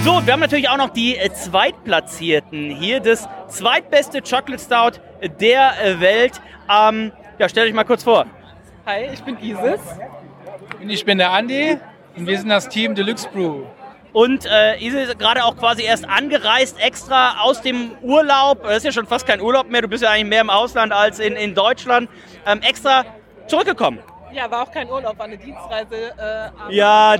[0.08, 3.01] So, wir haben natürlich auch noch die äh, Zweitplatzierten hier.
[3.01, 5.01] Das zweitbeste Chocolate Stout
[5.41, 6.39] der äh, Welt.
[6.74, 8.26] Ähm, ja, stell dich mal kurz vor.
[8.86, 9.82] Hi, ich bin Isis.
[10.82, 11.78] Und ich bin der Andi.
[12.16, 13.64] Und wir sind das Team Deluxe Brew.
[14.14, 18.64] Und äh, Isis ist gerade auch quasi erst angereist, extra aus dem Urlaub.
[18.64, 19.82] Das ist ja schon fast kein Urlaub mehr.
[19.82, 22.10] Du bist ja eigentlich mehr im Ausland als in, in Deutschland.
[22.45, 23.03] Ähm, extra
[23.47, 23.99] zurückgekommen.
[24.34, 26.13] Ja, war auch kein Urlaub, war eine Dienstreise.
[26.69, 27.15] Äh, Ja,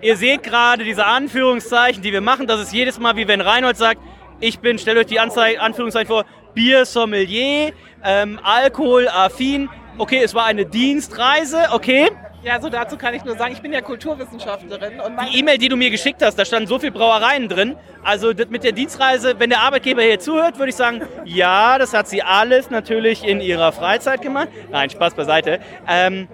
[0.00, 2.46] ihr seht gerade diese Anführungszeichen, die wir machen.
[2.46, 4.00] Das ist jedes Mal, wie wenn Reinhold sagt,
[4.40, 7.72] ich bin, stellt euch die Anzei Anführungszeichen vor, Bier Sommelier,
[8.04, 9.68] ähm, Alkohol affin.
[9.96, 12.08] Okay, es war eine Dienstreise, okay.
[12.44, 15.00] Ja, so dazu kann ich nur sagen, ich bin ja Kulturwissenschaftlerin.
[15.00, 17.76] Und Die E-Mail, die du mir geschickt hast, da standen so viele Brauereien drin.
[18.04, 22.06] Also mit der Dienstreise, wenn der Arbeitgeber hier zuhört, würde ich sagen, ja, das hat
[22.06, 24.48] sie alles natürlich in ihrer Freizeit gemacht.
[24.70, 25.58] Nein, Spaß beiseite.
[25.88, 26.28] Ähm,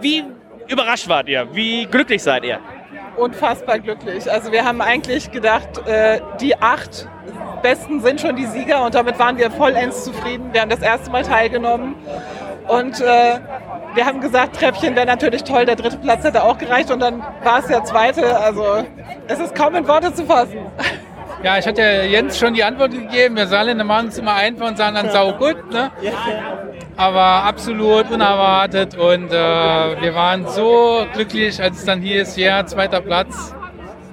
[0.00, 0.24] wie
[0.68, 1.48] überrascht wart ihr?
[1.52, 2.60] Wie glücklich seid ihr?
[3.16, 4.30] unfassbar glücklich.
[4.30, 7.08] Also wir haben eigentlich gedacht, äh, die acht
[7.62, 10.52] Besten sind schon die Sieger und damit waren wir vollends zufrieden.
[10.52, 11.94] Wir haben das erste Mal teilgenommen
[12.66, 13.38] und äh,
[13.94, 17.22] wir haben gesagt, Treppchen wäre natürlich toll, der dritte Platz hätte auch gereicht und dann
[17.42, 18.38] war es der zweite.
[18.38, 18.84] Also
[19.26, 20.58] es ist kaum in Worte zu fassen.
[21.42, 23.36] Ja, ich hatte Jens schon die Antwort gegeben.
[23.36, 25.72] Wir Saarländer machen es immer einfach und sagen dann sau gut.
[25.72, 25.90] Ne?
[27.00, 32.66] Aber absolut unerwartet und äh, wir waren so glücklich, als es dann hier ist, ja,
[32.66, 33.54] zweiter Platz.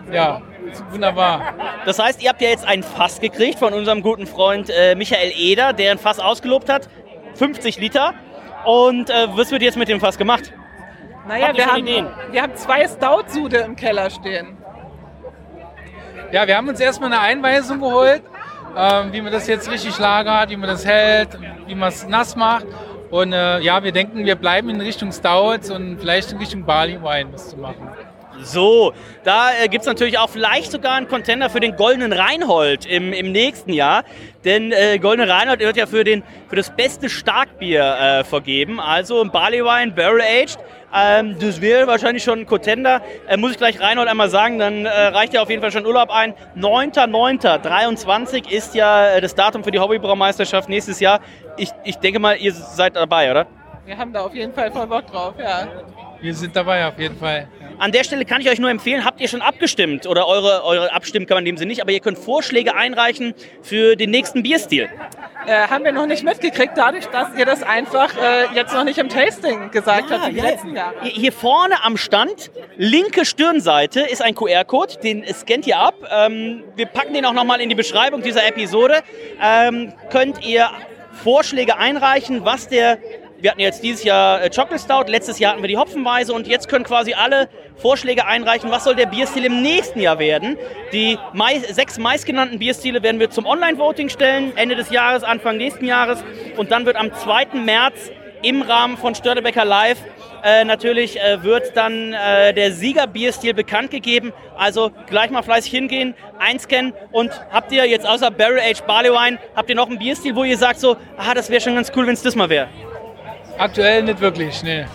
[0.09, 0.41] Ja,
[0.91, 1.53] wunderbar.
[1.85, 5.33] Das heißt, ihr habt ja jetzt ein Fass gekriegt von unserem guten Freund äh, Michael
[5.35, 6.87] Eder, der ein Fass ausgelobt hat.
[7.35, 8.13] 50 Liter.
[8.63, 10.53] Und äh, was wird jetzt mit dem Fass gemacht?
[11.27, 12.07] Naja, wir haben, Ideen?
[12.31, 14.55] wir haben zwei Stout-Sude im Keller stehen.
[16.31, 18.23] Ja, wir haben uns erstmal eine Einweisung geholt,
[18.75, 21.29] ähm, wie man das jetzt richtig lagert, wie man das hält,
[21.65, 22.65] wie man es nass macht.
[23.09, 27.01] Und äh, ja, wir denken, wir bleiben in Richtung Stouts und vielleicht in Richtung Barley
[27.01, 27.89] Wine was zu machen.
[28.47, 28.93] So,
[29.23, 33.11] da äh, gibt es natürlich auch vielleicht sogar einen Contender für den Goldenen Reinhold im,
[33.11, 34.03] im nächsten Jahr.
[34.45, 38.79] Denn äh, Goldene Reinhold wird ja für, den, für das beste Starkbier äh, vergeben.
[38.79, 40.57] Also ein Barley Wine, Barrel Aged.
[40.95, 43.01] Ähm, das wäre wahrscheinlich schon ein Contender.
[43.27, 45.85] Äh, muss ich gleich Reinhold einmal sagen, dann äh, reicht ja auf jeden Fall schon
[45.85, 46.33] Urlaub ein.
[46.55, 51.19] 9.9.23 ist ja äh, das Datum für die Hobbybraumeisterschaft nächstes Jahr.
[51.57, 53.47] Ich, ich denke mal, ihr seid dabei, oder?
[53.85, 55.67] Wir haben da auf jeden Fall voll Bock drauf, ja.
[56.21, 57.47] Wir sind dabei auf jeden Fall.
[57.79, 60.91] An der Stelle kann ich euch nur empfehlen, habt ihr schon abgestimmt oder eure, eure
[60.93, 64.43] abstimmen kann man in dem Sinne nicht, aber ihr könnt Vorschläge einreichen für den nächsten
[64.43, 64.89] Bierstil.
[65.45, 68.97] Äh, haben wir noch nicht mitgekriegt, dadurch, dass ihr das einfach äh, jetzt noch nicht
[68.97, 70.95] im Tasting gesagt habt, wie die letzten Jahre.
[71.03, 75.95] Hier vorne am Stand, linke Stirnseite, ist ein QR-Code, den scannt ihr ab.
[76.11, 79.03] Ähm, wir packen den auch nochmal in die Beschreibung dieser Episode.
[79.41, 80.69] Ähm, könnt ihr
[81.23, 82.97] Vorschläge einreichen, was der
[83.39, 86.47] wir hatten jetzt dieses Jahr äh, Chocolate Stout, letztes Jahr hatten wir die Hopfenweise und
[86.47, 90.57] jetzt können quasi alle Vorschläge einreichen, was soll der Bierstil im nächsten Jahr werden.
[90.91, 95.85] Die mei sechs meistgenannten Bierstile werden wir zum Online-Voting stellen, Ende des Jahres, Anfang nächsten
[95.85, 96.23] Jahres
[96.57, 97.59] und dann wird am 2.
[97.63, 98.11] März
[98.41, 99.99] im Rahmen von Störtebecker Live
[100.43, 104.33] äh, natürlich äh, wird dann äh, der Sieger-Bierstil bekannt gegeben.
[104.55, 109.39] Also gleich mal fleißig hingehen, einscannen und habt ihr jetzt außer Barrel Age Barley Wine,
[109.55, 112.07] habt ihr noch einen Bierstil, wo ihr sagt so, ah, das wäre schon ganz cool,
[112.07, 112.69] wenn es das mal wäre?
[113.57, 114.85] Aktuell nicht wirklich, nee.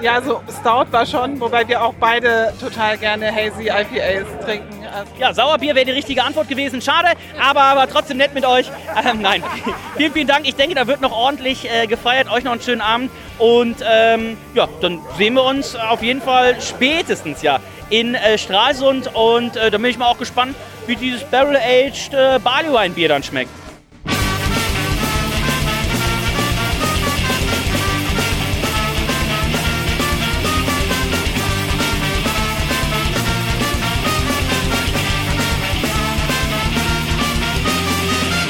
[0.00, 4.86] Ja, also Stout war schon, wobei wir auch beide total gerne Hazy IPAs trinken.
[4.94, 6.80] Also Ja, Sauerbier wäre die richtige Antwort gewesen.
[6.80, 7.08] Schade,
[7.40, 8.70] aber, aber trotzdem nett mit euch.
[9.04, 9.42] Ähm, nein,
[9.96, 10.46] vielen, vielen Dank.
[10.46, 12.30] Ich denke, da wird noch ordentlich äh, gefeiert.
[12.30, 13.10] Euch noch einen schönen Abend.
[13.38, 17.58] Und ähm, ja, dann sehen wir uns auf jeden Fall spätestens ja
[17.90, 19.12] in äh, Stralsund.
[19.14, 20.54] Und äh, da bin ich mal auch gespannt,
[20.86, 23.50] wie dieses Barrel-Aged äh, Barley Wine Bier dann schmeckt.